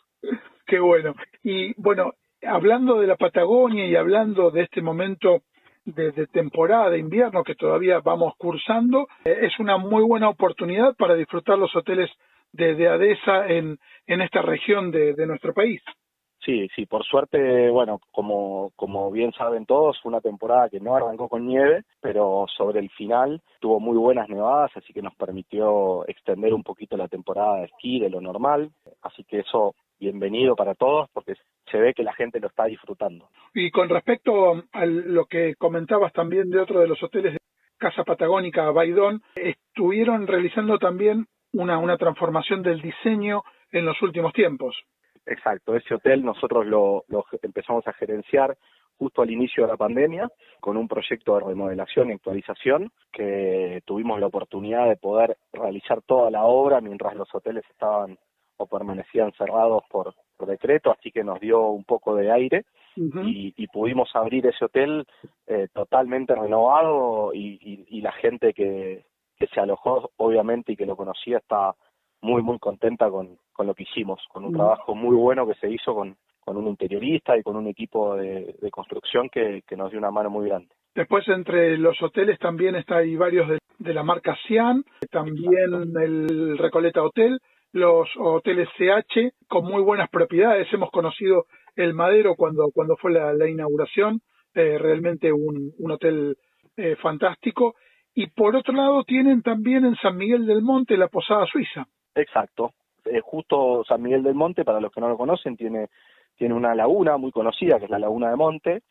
[0.66, 1.14] Qué bueno.
[1.44, 5.42] Y bueno, Hablando de la Patagonia y hablando de este momento
[5.84, 11.16] de, temporada de invierno que todavía vamos cursando, eh, es una muy buena oportunidad para
[11.16, 12.10] disfrutar los hoteles
[12.54, 13.78] de, de ADESA en,
[14.08, 15.82] en esta región de, de nuestro país.
[16.46, 20.96] Sí, sí, por suerte, bueno, como, como bien saben todos, fue una temporada que no
[20.96, 26.08] arrancó con nieve, pero sobre el final tuvo muy buenas nevadas, así que nos permitió
[26.08, 28.72] extender un poquito la temporada de esquí de lo normal,
[29.02, 31.34] así que eso bienvenido para todos porque
[31.70, 33.28] se ve que la gente lo está disfrutando.
[33.54, 37.40] Y con respecto a lo que comentabas también de otro de los hoteles de
[37.78, 44.76] Casa Patagónica Baidón, estuvieron realizando también una, una transformación del diseño en los últimos tiempos.
[45.26, 47.06] Exacto, ese hotel nosotros lo,
[47.42, 48.58] empezamos a gerenciar
[48.98, 54.20] justo al inicio de la pandemia con un proyecto de remodelación y actualización que tuvimos
[54.20, 58.18] la oportunidad de poder realizar toda la obra mientras los hoteles estaban
[58.58, 60.14] o permanecían cerrados por,
[60.46, 62.66] decreto, así que nos dio un poco de aire.
[62.96, 65.08] Y, pudimos abrir ese hotel
[65.48, 69.06] eh, totalmente renovado y, y, la gente que,
[69.38, 71.74] que se alojó obviamente y que lo conocía está
[72.22, 75.70] muy, muy contenta con, con lo que hicimos, con un trabajo muy bueno que se
[75.70, 80.00] hizo con, con un interiorista y con un equipo de, construcción que, que, nos dio
[80.00, 80.70] una mano muy grande.
[80.96, 86.58] Después entre los hoteles también está hay varios de, de la marca Cian, también el
[86.58, 87.40] Recoleta Hotel,
[87.72, 90.68] los hoteles CH con muy buenas propiedades.
[90.74, 91.46] Hemos conocido
[91.76, 94.22] el Madero cuando, cuando fue la, inauguración,
[94.54, 96.38] eh, realmente un, un hotel
[96.78, 97.76] eh, fantástico.
[98.14, 101.88] Y por otro lado tienen también en San Miguel del Monte la Posada Suiza.
[102.16, 102.74] Exacto.
[103.06, 105.90] Eh, justo San Miguel del Monte, para los que no lo conocen, tiene,
[106.36, 108.84] tiene una laguna muy conocida, que es la Laguna de Monte,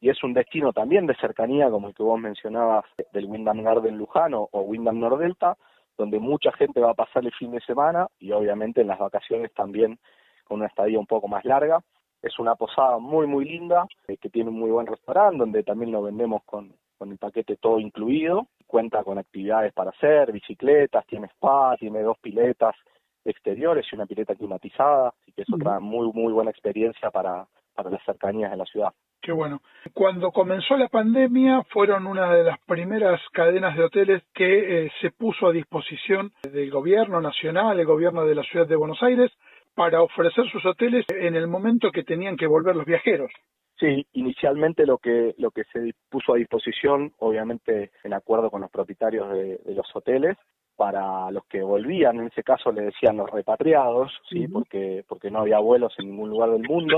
[0.00, 3.98] y es un destino también de cercanía, como el que vos mencionabas, del Windham Garden
[3.98, 5.56] Lujano o Windham Nordelta,
[5.96, 9.52] donde mucha gente va a pasar el fin de semana y obviamente en las vacaciones
[9.54, 9.98] también
[10.44, 11.80] con una estadía un poco más larga.
[12.22, 15.92] Es una posada muy, muy linda, eh, que tiene un muy buen restaurante, donde también
[15.92, 18.48] lo vendemos con, con el paquete todo incluido.
[18.66, 22.74] Cuenta con actividades para hacer, bicicletas, tiene spa, tiene dos piletas
[23.24, 27.90] exteriores y una pileta climatizada, así que es otra muy, muy buena experiencia para, para
[27.90, 28.92] las cercanías de la ciudad.
[29.24, 29.62] Qué bueno.
[29.94, 35.10] Cuando comenzó la pandemia fueron una de las primeras cadenas de hoteles que eh, se
[35.12, 39.32] puso a disposición del gobierno nacional, el gobierno de la ciudad de Buenos Aires,
[39.74, 43.32] para ofrecer sus hoteles en el momento que tenían que volver los viajeros.
[43.78, 48.70] Sí, inicialmente lo que lo que se puso a disposición, obviamente en acuerdo con los
[48.70, 50.36] propietarios de, los hoteles,
[50.76, 55.40] para los que volvían, en ese caso le decían los repatriados, sí, porque porque no
[55.40, 56.96] había vuelos en ningún lugar del mundo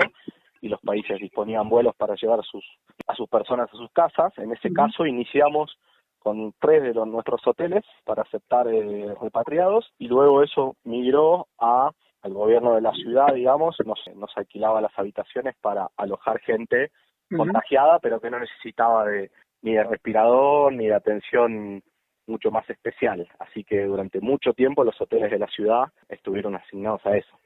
[0.61, 2.65] y los países disponían vuelos para llevar a sus
[3.07, 4.37] a sus personas a sus casas.
[4.37, 5.79] En ese caso iniciamos
[6.19, 11.91] con tres de los, nuestros hoteles para aceptar eh, repatriados y luego eso migró a
[12.27, 16.91] el gobierno de la ciudad, digamos, nos, nos alquilaba las habitaciones para alojar gente
[17.35, 19.31] contagiada, pero que no necesitaba de
[19.63, 21.83] ni de respirador ni de atención
[22.27, 23.27] mucho más especial.
[23.39, 27.39] Así que durante mucho tiempo los hoteles de la ciudad estuvieron asignados a eso.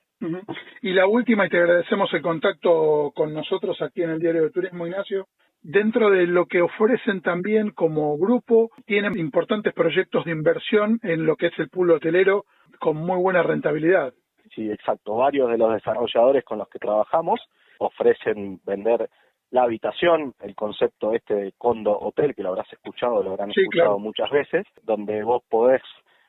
[0.82, 4.50] Y la última, y te agradecemos el contacto con nosotros aquí en el Diario de
[4.50, 5.28] Turismo, Ignacio.
[5.62, 11.36] Dentro de lo que ofrecen también como grupo, tienen importantes proyectos de inversión en lo
[11.36, 12.44] que es el pool hotelero
[12.78, 14.12] con muy buena rentabilidad.
[14.54, 15.16] Sí, exacto.
[15.16, 17.40] Varios de los desarrolladores con los que trabajamos
[17.78, 19.08] ofrecen vender
[19.50, 23.98] la habitación, el concepto este de condo hotel, que lo habrás escuchado, lo habrán escuchado
[23.98, 25.82] muchas veces, donde vos podés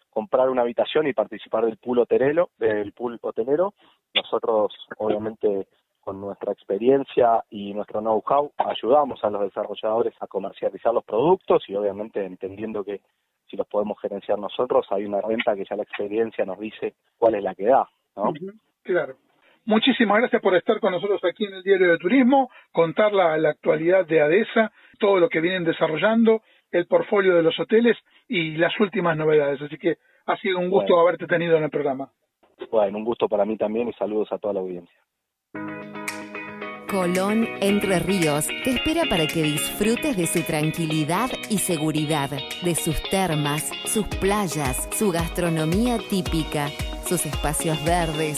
[0.10, 3.74] comprar una habitación y participar del pool hotelero, del pool hotelero.
[4.14, 5.68] Nosotros, obviamente,
[6.02, 11.76] con nuestra experiencia y nuestro know-how, ayudamos a los desarrolladores a comercializar los productos y
[11.76, 13.02] obviamente entendiendo que
[13.48, 17.36] si los podemos gerenciar nosotros, hay una renta que ya la experiencia nos dice cuál
[17.36, 17.88] es la que da.
[18.84, 19.16] Claro.
[19.66, 24.06] Muchísimas gracias por estar con nosotros aquí en el Diario de Turismo, contar la, actualidad
[24.08, 26.42] de ADESA, todo lo que vienen desarrollando,
[26.72, 27.98] el portfolio de los hoteles
[28.28, 29.62] y las últimas novedades.
[29.62, 32.10] Así que ha sido un gusto haberte tenido en el programa.
[32.72, 34.98] Bueno, un gusto para mí también y saludos a toda la audiencia.
[36.90, 42.30] Colón Entre Ríos te espera para que disfrutes de su tranquilidad y seguridad,
[42.64, 46.68] de sus termas, sus playas, su gastronomía típica
[47.12, 48.38] sus espacios verdes,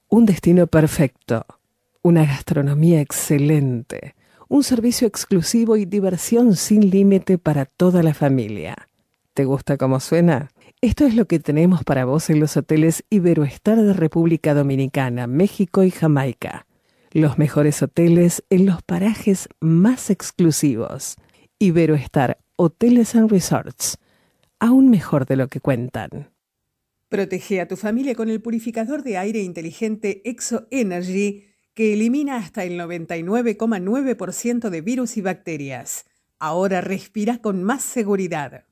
[0.09, 1.47] Un destino perfecto,
[2.03, 4.16] una gastronomía excelente
[4.49, 8.89] un servicio exclusivo y diversión sin límite para toda la familia.
[9.35, 10.51] ¿Te gusta cómo suena?
[10.81, 15.83] Esto es lo que tenemos para vos en los hoteles Iberoestar de República Dominicana, México
[15.85, 16.67] y Jamaica.
[17.13, 21.17] Los mejores hoteles en los parajes más exclusivos.
[21.59, 23.99] Iberoestar Hoteles and Resorts.
[24.59, 26.31] Aún mejor de lo que cuentan.
[27.09, 31.45] Protege a tu familia con el purificador de aire inteligente Exo Energy
[31.77, 36.07] que elimina hasta el 99,9% de virus y bacterias.
[36.39, 38.65] Ahora respira con más seguridad.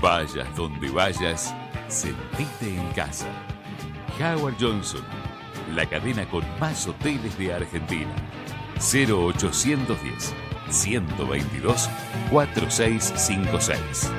[0.00, 1.54] Vayas donde vayas,
[1.88, 3.26] sentite en casa.
[4.18, 5.02] Howard Johnson,
[5.74, 8.10] la cadena con más hoteles de Argentina.
[8.76, 10.32] 0810
[10.70, 11.90] 122
[12.30, 14.10] 4656.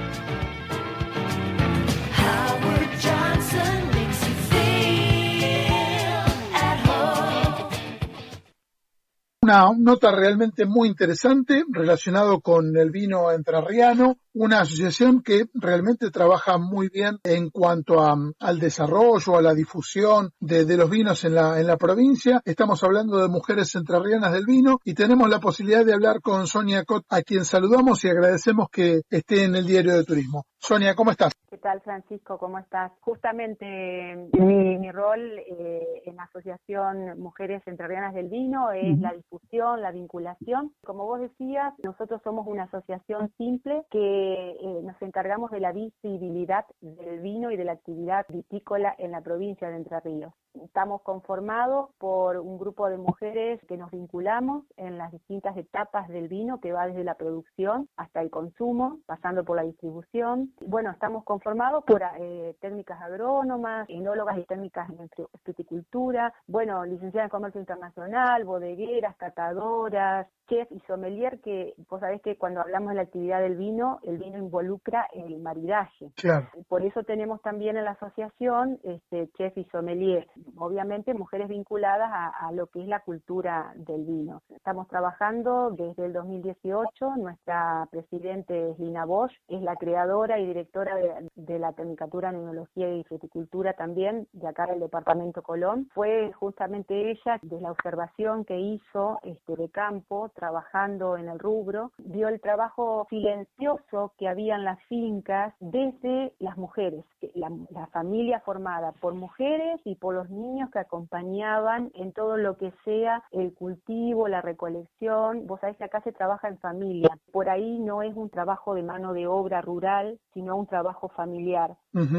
[9.52, 16.58] Una nota realmente muy interesante relacionado con el vino entrerriano, una asociación que realmente trabaja
[16.58, 21.68] muy bien en cuanto al desarrollo, a la difusión de, los vinos en la, en
[21.68, 22.42] la provincia.
[22.46, 26.84] Estamos hablando de mujeres entrerrianas del vino y tenemos la posibilidad de hablar con Sonia
[26.86, 30.46] Cot, a quien saludamos y agradecemos que esté en el Diario de Turismo.
[30.58, 31.34] Sonia, ¿cómo estás?
[31.50, 32.38] ¿Qué tal, Francisco?
[32.38, 32.92] ¿Cómo estás?
[33.02, 39.82] Justamente mi, mi rol eh, en la Asociación Mujeres Entrerrianas del Vino es la difusión,
[39.82, 40.72] la vinculación.
[40.86, 46.66] Como vos decías, nosotros somos una asociación simple que eh, nos encargamos de la visibilidad
[46.82, 50.34] del vino y de la actividad vitícola en la provincia de Entre Ríos.
[50.64, 56.28] Estamos conformados por un grupo de mujeres que nos vinculamos en las distintas etapas del
[56.28, 60.54] vino, que va desde la producción hasta el consumo, pasando por la distribución.
[60.60, 65.10] Bueno, estamos conformados por eh, técnicas agrónomas, enólogas y técnicas en
[65.44, 72.38] fruticultura, bueno, licenciadas en comercio internacional, bodegueras, catadoras, chef y sommelier, que vos sabés que
[72.38, 76.12] cuando hablamos de la actividad del vino, el vino involucra el maridaje.
[76.16, 76.50] Claro.
[76.68, 82.52] Por eso tenemos también en la asociación este, chef y sommelier obviamente mujeres vinculadas a,
[82.52, 84.42] lo que es la cultura del vino.
[84.50, 90.96] Estamos trabajando desde el 2018, nuestra presidente es Lina Bosch, es la creadora y directora
[91.36, 95.90] de, la Tecnicatura en Enología y Fruticultura también, de acá del Departamento Colón.
[95.94, 101.92] Fue justamente ella, de la observación que hizo este, de campo, trabajando en el rubro,
[101.98, 108.40] vio el trabajo silencioso que había en las fincas desde las mujeres, la, la familia
[108.42, 113.54] formada por mujeres y por los niños que acompañaban en todo lo que sea el
[113.54, 115.48] cultivo, la recolección.
[115.48, 117.10] Vos sabés que acá se trabaja en familia.
[117.32, 121.76] Por ahí no es un trabajo de mano de obra rural, sino un trabajo familiar.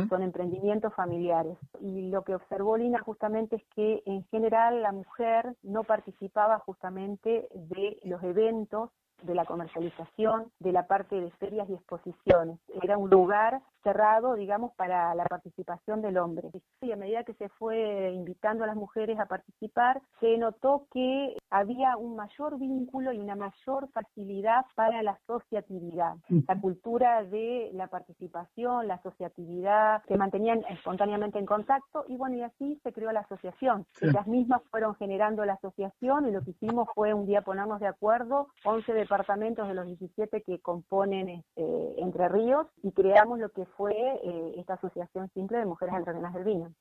[0.09, 1.57] Son emprendimientos familiares.
[1.81, 7.49] Y lo que observó Lina justamente es que en general la mujer no participaba justamente
[7.55, 8.91] de los eventos
[9.23, 12.59] de la comercialización, de la parte de ferias y exposiciones.
[12.83, 16.51] Era un lugar cerrado, digamos, para la participación del hombre.
[16.81, 21.37] Y a medida que se fue invitando a las mujeres a participar, se notó que
[21.53, 26.15] había un mayor vínculo y una mayor facilidad para la asociatividad.
[26.49, 32.43] La cultura de la participación, la asociatividad, se mantenían espontáneamente en contacto y bueno, y
[32.43, 33.87] así se creó la asociación.
[34.01, 37.87] Ellas mismas fueron generando la asociación y lo que hicimos fue un día ponernos de
[37.87, 43.51] acuerdo, 11 de departamentos de los 17 que componen este, Entre Ríos y creamos lo
[43.51, 46.73] que fue eh, esta asociación simple de mujeres entrenadas del vino.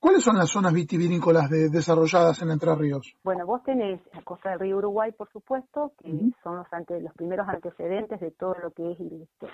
[0.00, 3.14] ¿Cuáles son las zonas vitivinícolas desarrolladas en Entre Ríos?
[3.22, 6.10] Bueno, vos tenés la costa del río Uruguay, por supuesto, que
[6.42, 8.98] son los, ante, los primeros antecedentes de todo lo que es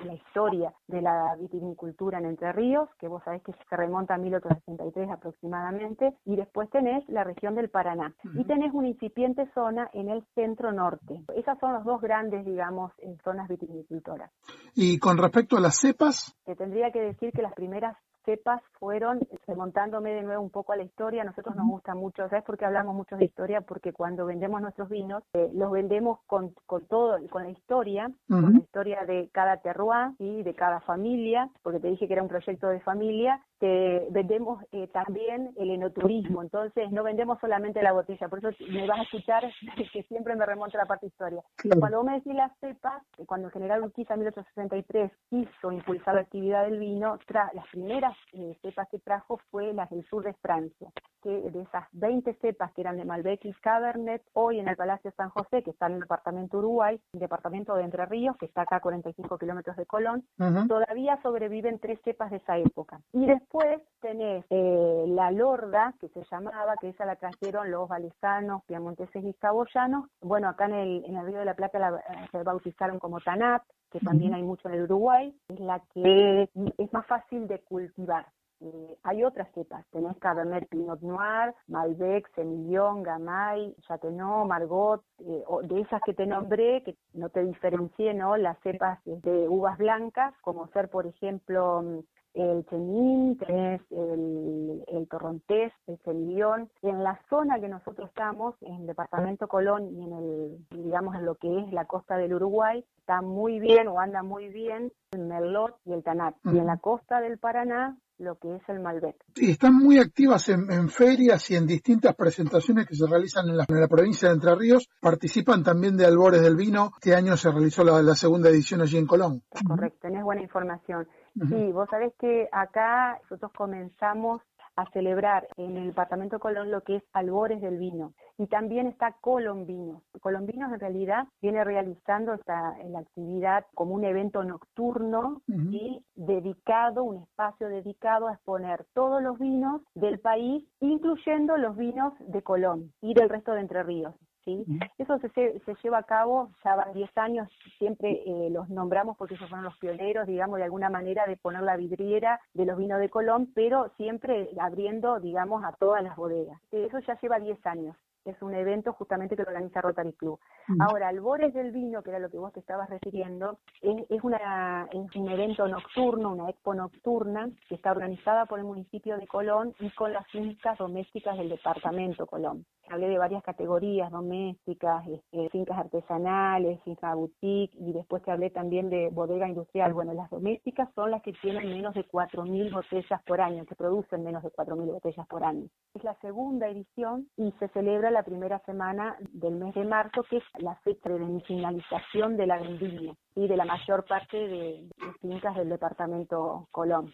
[0.04, 4.18] la historia de la vitivinicultura en Entre Ríos, que vos sabés que se remonta a
[4.18, 8.14] 1863 aproximadamente, y después tenés la región del Paraná.
[8.34, 11.22] Y tenés una incipiente zona en el centro norte.
[11.34, 12.92] Esas son los dos grandes, digamos,
[13.24, 14.30] zonas vitivinicultoras.
[14.74, 16.36] Y con respecto a las cepas.
[16.44, 20.76] Te tendría que decir que las primeras cepas fueron, remontándome de nuevo un poco a
[20.76, 23.60] la historia, a nosotros nos gusta mucho, ¿sabes por qué hablamos mucho de historia?
[23.60, 28.52] Porque cuando vendemos nuestros vinos, eh, los vendemos con, con todo, con la historia, con
[28.52, 32.28] la historia de cada terroir y de cada familia, porque te dije que era un
[32.28, 38.28] proyecto de familia, que vendemos eh, también el enoturismo, entonces no vendemos solamente la botella,
[38.28, 39.44] por eso me vas a escuchar
[39.92, 41.42] que siempre me remonta la parte historia.
[41.78, 46.22] Cuando vos me decís las cepas, cuando el general Urquiza en 1863 quiso impulsar la
[46.22, 47.18] actividad del vino,
[47.52, 50.90] las primeras eh, cepas que trajo fue las del sur de Francia,
[51.22, 55.12] que de esas 20 cepas que eran de Malbec y Cabernet, hoy en el Palacio
[55.16, 58.62] San José, que está en el departamento Uruguay, el departamento de Entre Ríos, que está
[58.62, 60.24] acá a 45 kilómetros de Colón,
[60.66, 63.00] todavía sobreviven tres cepas de esa época.
[63.12, 67.88] Y después después tenés eh, la lorda, que se llamaba, que esa la trajeron los
[67.88, 70.06] valesanos, piamonteses y saboyanos.
[70.20, 73.20] Bueno, acá en el, en el Río de la Plata la, eh, se bautizaron como
[73.20, 76.48] Tanat, que también hay mucho en el Uruguay, es la que
[76.78, 78.26] es más fácil de cultivar.
[78.60, 85.80] Eh, hay otras cepas, tenés Cabernet Pinot Noir, Malbec, Semillon, Gamay, Chateauneuf, Margot, eh, de
[85.80, 88.36] esas que te nombré, que no te diferencié, ¿no?
[88.36, 92.00] Las cepas de uvas blancas, como ser, por ejemplo, mm,
[92.34, 96.70] el Chenin, tenés el, el Torrontés, el Semillón.
[96.82, 101.24] En la zona que nosotros estamos, en el departamento Colón y en el, digamos, en
[101.24, 105.20] lo que es la costa del Uruguay, está muy bien o anda muy bien el
[105.20, 106.36] Merlot y el Tanat.
[106.44, 109.16] Y en la costa del Paraná lo que es el Malbec.
[109.36, 113.88] Y están muy activas en, ferias y en distintas presentaciones que se realizan en la,
[113.88, 114.88] provincia de Entre Ríos.
[115.00, 116.90] Participan también de Albores del Vino.
[117.00, 119.42] Este año se realizó la, segunda edición allí en Colón.
[119.66, 121.08] Correcto, tenés buena información.
[121.34, 124.42] Sí, vos sabés que acá nosotros comenzamos
[124.76, 128.14] a celebrar en el departamento de Colón lo que es albores del vino.
[128.38, 130.02] Y también está Colombinos.
[130.20, 137.22] Colombinos en realidad viene realizando esta la actividad como un evento nocturno y dedicado, un
[137.22, 143.14] espacio dedicado a exponer todos los vinos del país, incluyendo los vinos de Colón y
[143.14, 144.14] del resto de Entre Ríos.
[144.44, 144.64] ¿Sí?
[144.98, 149.34] Eso se, se, lleva a cabo, ya van 10 años, siempre eh, los nombramos porque
[149.34, 153.00] ellos fueron los pioneros, digamos, de alguna manera de poner la vidriera de los vinos
[153.00, 156.60] de Colón, pero siempre abriendo, digamos, a todas las bodegas.
[156.72, 160.38] Eso ya lleva 10 años es un evento justamente que lo organiza Rotary Club.
[160.78, 165.16] Ahora, Albores del Vino, que era lo que vos te estabas refiriendo, es, una, es
[165.16, 169.90] un evento nocturno, una expo nocturna, que está organizada por el municipio de Colón y
[169.90, 172.64] con las fincas domésticas del departamento Colón.
[172.88, 178.90] Hablé de varias categorías domésticas, este, fincas artesanales, finca boutique, y después te hablé también
[178.90, 179.92] de bodega industrial.
[179.92, 184.24] Bueno, las domésticas son las que tienen menos de 4.000 botellas por año, que producen
[184.24, 185.68] menos de 4.000 botellas por año.
[185.94, 190.38] Es la segunda edición y se celebra la primera semana del mes de marzo, que
[190.38, 194.88] es la fecha de finalización de la vendimia y de la mayor parte de,
[195.20, 197.12] fincas del departamento Colón.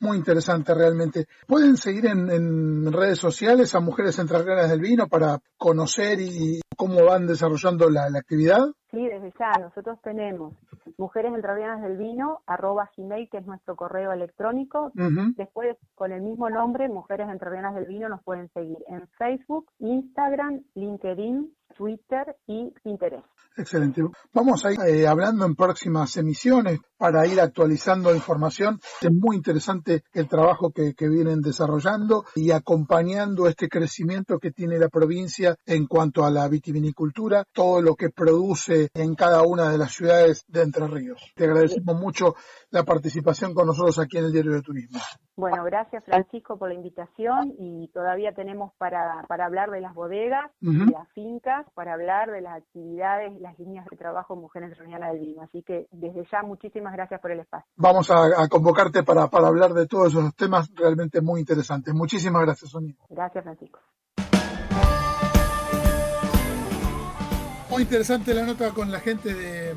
[0.00, 1.26] Muy interesante realmente.
[1.46, 7.26] ¿Pueden seguir en, redes sociales a Mujeres Entrerrianas del Vino para conocer y cómo van
[7.26, 8.66] desarrollando la, actividad?
[8.90, 9.52] Sí, desde ya.
[9.60, 10.54] Nosotros tenemos
[10.98, 14.92] Mujeres Entrerrianas del Vino, arroba Gmail, que es nuestro correo electrónico.
[15.36, 20.62] Después, con el mismo nombre, Mujeres Entrerrianas del Vino, nos pueden seguir en Facebook, Instagram,
[20.74, 23.39] LinkedIn, Twitter y Pinterest.
[23.56, 24.02] Excelente.
[24.32, 28.80] Vamos a ir eh, hablando en próximas emisiones para ir actualizando información.
[29.00, 34.88] Es muy interesante el trabajo que, vienen desarrollando y acompañando este crecimiento que tiene la
[34.88, 39.92] provincia en cuanto a la vitivinicultura, todo lo que produce en cada una de las
[39.92, 41.20] ciudades de Entre Ríos.
[41.34, 42.36] Te agradecemos mucho
[42.70, 45.00] la participación con nosotros aquí en el Diario de Turismo.
[45.40, 50.50] Bueno, gracias Francisco por la invitación y todavía tenemos para, para hablar de las bodegas,
[50.60, 55.20] de las fincas, para hablar de las actividades, las líneas de trabajo Mujeres Reunianas del
[55.20, 55.42] Vino.
[55.42, 57.66] Así que desde ya muchísimas gracias por el espacio.
[57.76, 61.94] Vamos a, convocarte para, para hablar de todos esos temas realmente muy interesantes.
[61.94, 62.94] Muchísimas gracias, Sonia.
[63.08, 63.80] Gracias, Francisco.
[67.70, 69.74] Muy interesante la nota con la gente de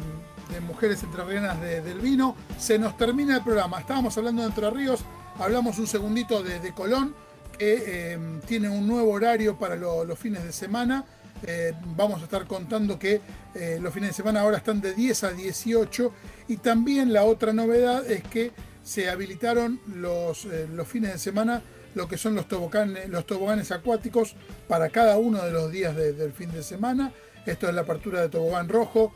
[0.54, 2.36] de Mujeres Entrerrianas del Vino.
[2.58, 3.80] Se nos termina el programa.
[3.80, 5.04] Estábamos hablando de Entre Ríos,
[5.40, 7.16] hablamos un segundito de, Colón,
[7.58, 11.06] que eh, tiene un nuevo horario para los fines de semana.
[11.46, 13.20] Eh, vamos a estar contando que
[13.54, 16.14] eh, los fines de semana ahora están de 10 a 18
[16.48, 21.62] y también la otra novedad es que se habilitaron los, los fines de semana
[21.96, 24.36] lo que son los toboganes, los toboganes acuáticos
[24.68, 27.12] para cada uno de los días del fin de semana.
[27.46, 29.14] Esto es la apertura de tobogán rojo,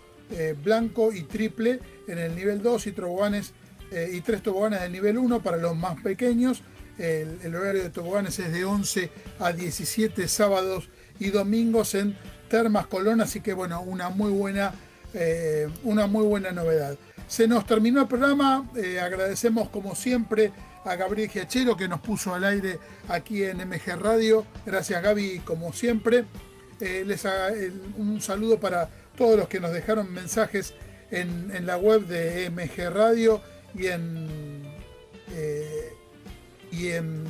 [0.64, 3.54] blanco y triple en el nivel 2 y toboganes
[3.92, 6.62] eh, y tres toboganes del nivel 1 para los más pequeños.
[6.98, 12.18] El, horario de toboganes es de 11 a 17 sábados y domingos en
[12.50, 14.74] Termas Colón, así que bueno, una muy buena,
[15.14, 16.98] eh, una muy buena novedad.
[17.28, 18.68] Se nos terminó el programa,
[19.00, 20.52] agradecemos como siempre
[20.86, 22.80] a Gabriel Giachero que nos puso al aire
[23.10, 24.46] aquí en MG Radio.
[24.66, 26.26] Gracias Gaby como siempre.
[26.80, 27.28] les
[27.98, 30.74] un saludo para todos los que nos dejaron mensajes
[31.12, 33.42] en, la web de MG Radio
[33.78, 34.64] y en,
[35.34, 35.94] eh,
[36.72, 37.24] y en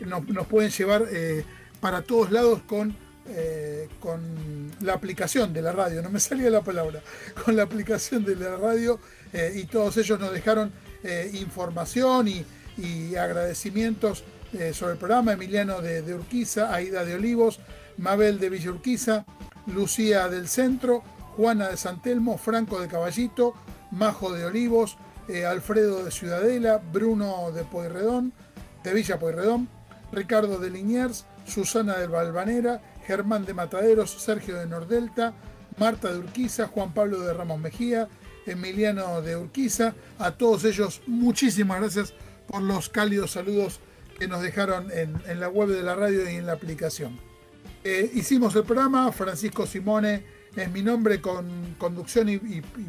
[0.00, 1.44] nos, pueden llevar eh,
[1.80, 2.96] para todos lados con,
[3.28, 7.02] eh, con la aplicación de la radio, no me salía la palabra,
[7.44, 8.98] con la aplicación de la radio
[9.54, 10.70] y todos ellos nos dejaron
[11.32, 12.44] información y,
[13.16, 14.24] agradecimientos
[14.74, 17.58] sobre el programa, Emiliano de, de Urquiza, Aida de Olivos,
[17.96, 19.24] Mabel de Villa Urquiza,
[19.66, 21.02] Lucía del Centro,
[21.36, 23.54] Juana de Santelmo, Franco de Caballito,
[23.90, 24.98] Majo de Olivos,
[25.28, 28.32] eh, Alfredo de Ciudadela, Bruno de Pueyrredón,
[28.82, 29.68] de Villa Pueyrredón,
[30.12, 35.34] Ricardo de Liniers, Susana del Balvanera, Germán de Mataderos, Sergio de Nordelta,
[35.78, 38.08] Marta de Urquiza, Juan Pablo de Ramos Mejía,
[38.46, 39.94] Emiliano de Urquiza.
[40.18, 42.14] A todos ellos, muchísimas gracias
[42.46, 43.80] por los cálidos saludos
[44.18, 47.18] que nos dejaron en, la web de la radio y en la aplicación.
[47.84, 52.38] Eh, hicimos el programa, Francisco Simone es mi nombre con conducción y,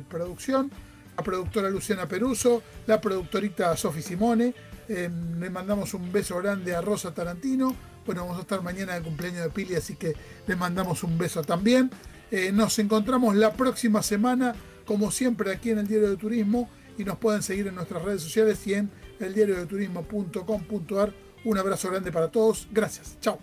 [0.10, 0.70] producción,
[1.16, 4.54] la productora Luciana Peruso, la productorita Sofi Simone,
[4.88, 5.10] eh,
[5.40, 9.44] le mandamos un beso grande a Rosa Tarantino, bueno, vamos a estar mañana de cumpleaños
[9.44, 10.14] de Pili, así que
[10.46, 11.90] le mandamos un beso también.
[12.32, 14.56] Eh, nos encontramos la próxima semana,
[14.86, 18.22] como siempre, aquí en el Diario de Turismo y nos pueden seguir en nuestras redes
[18.22, 18.90] sociales y en
[19.20, 21.14] eldiariodeturismo.com.ar.
[21.46, 22.68] Un abrazo grande para todos.
[22.72, 23.18] Gracias.
[23.22, 23.40] Chao.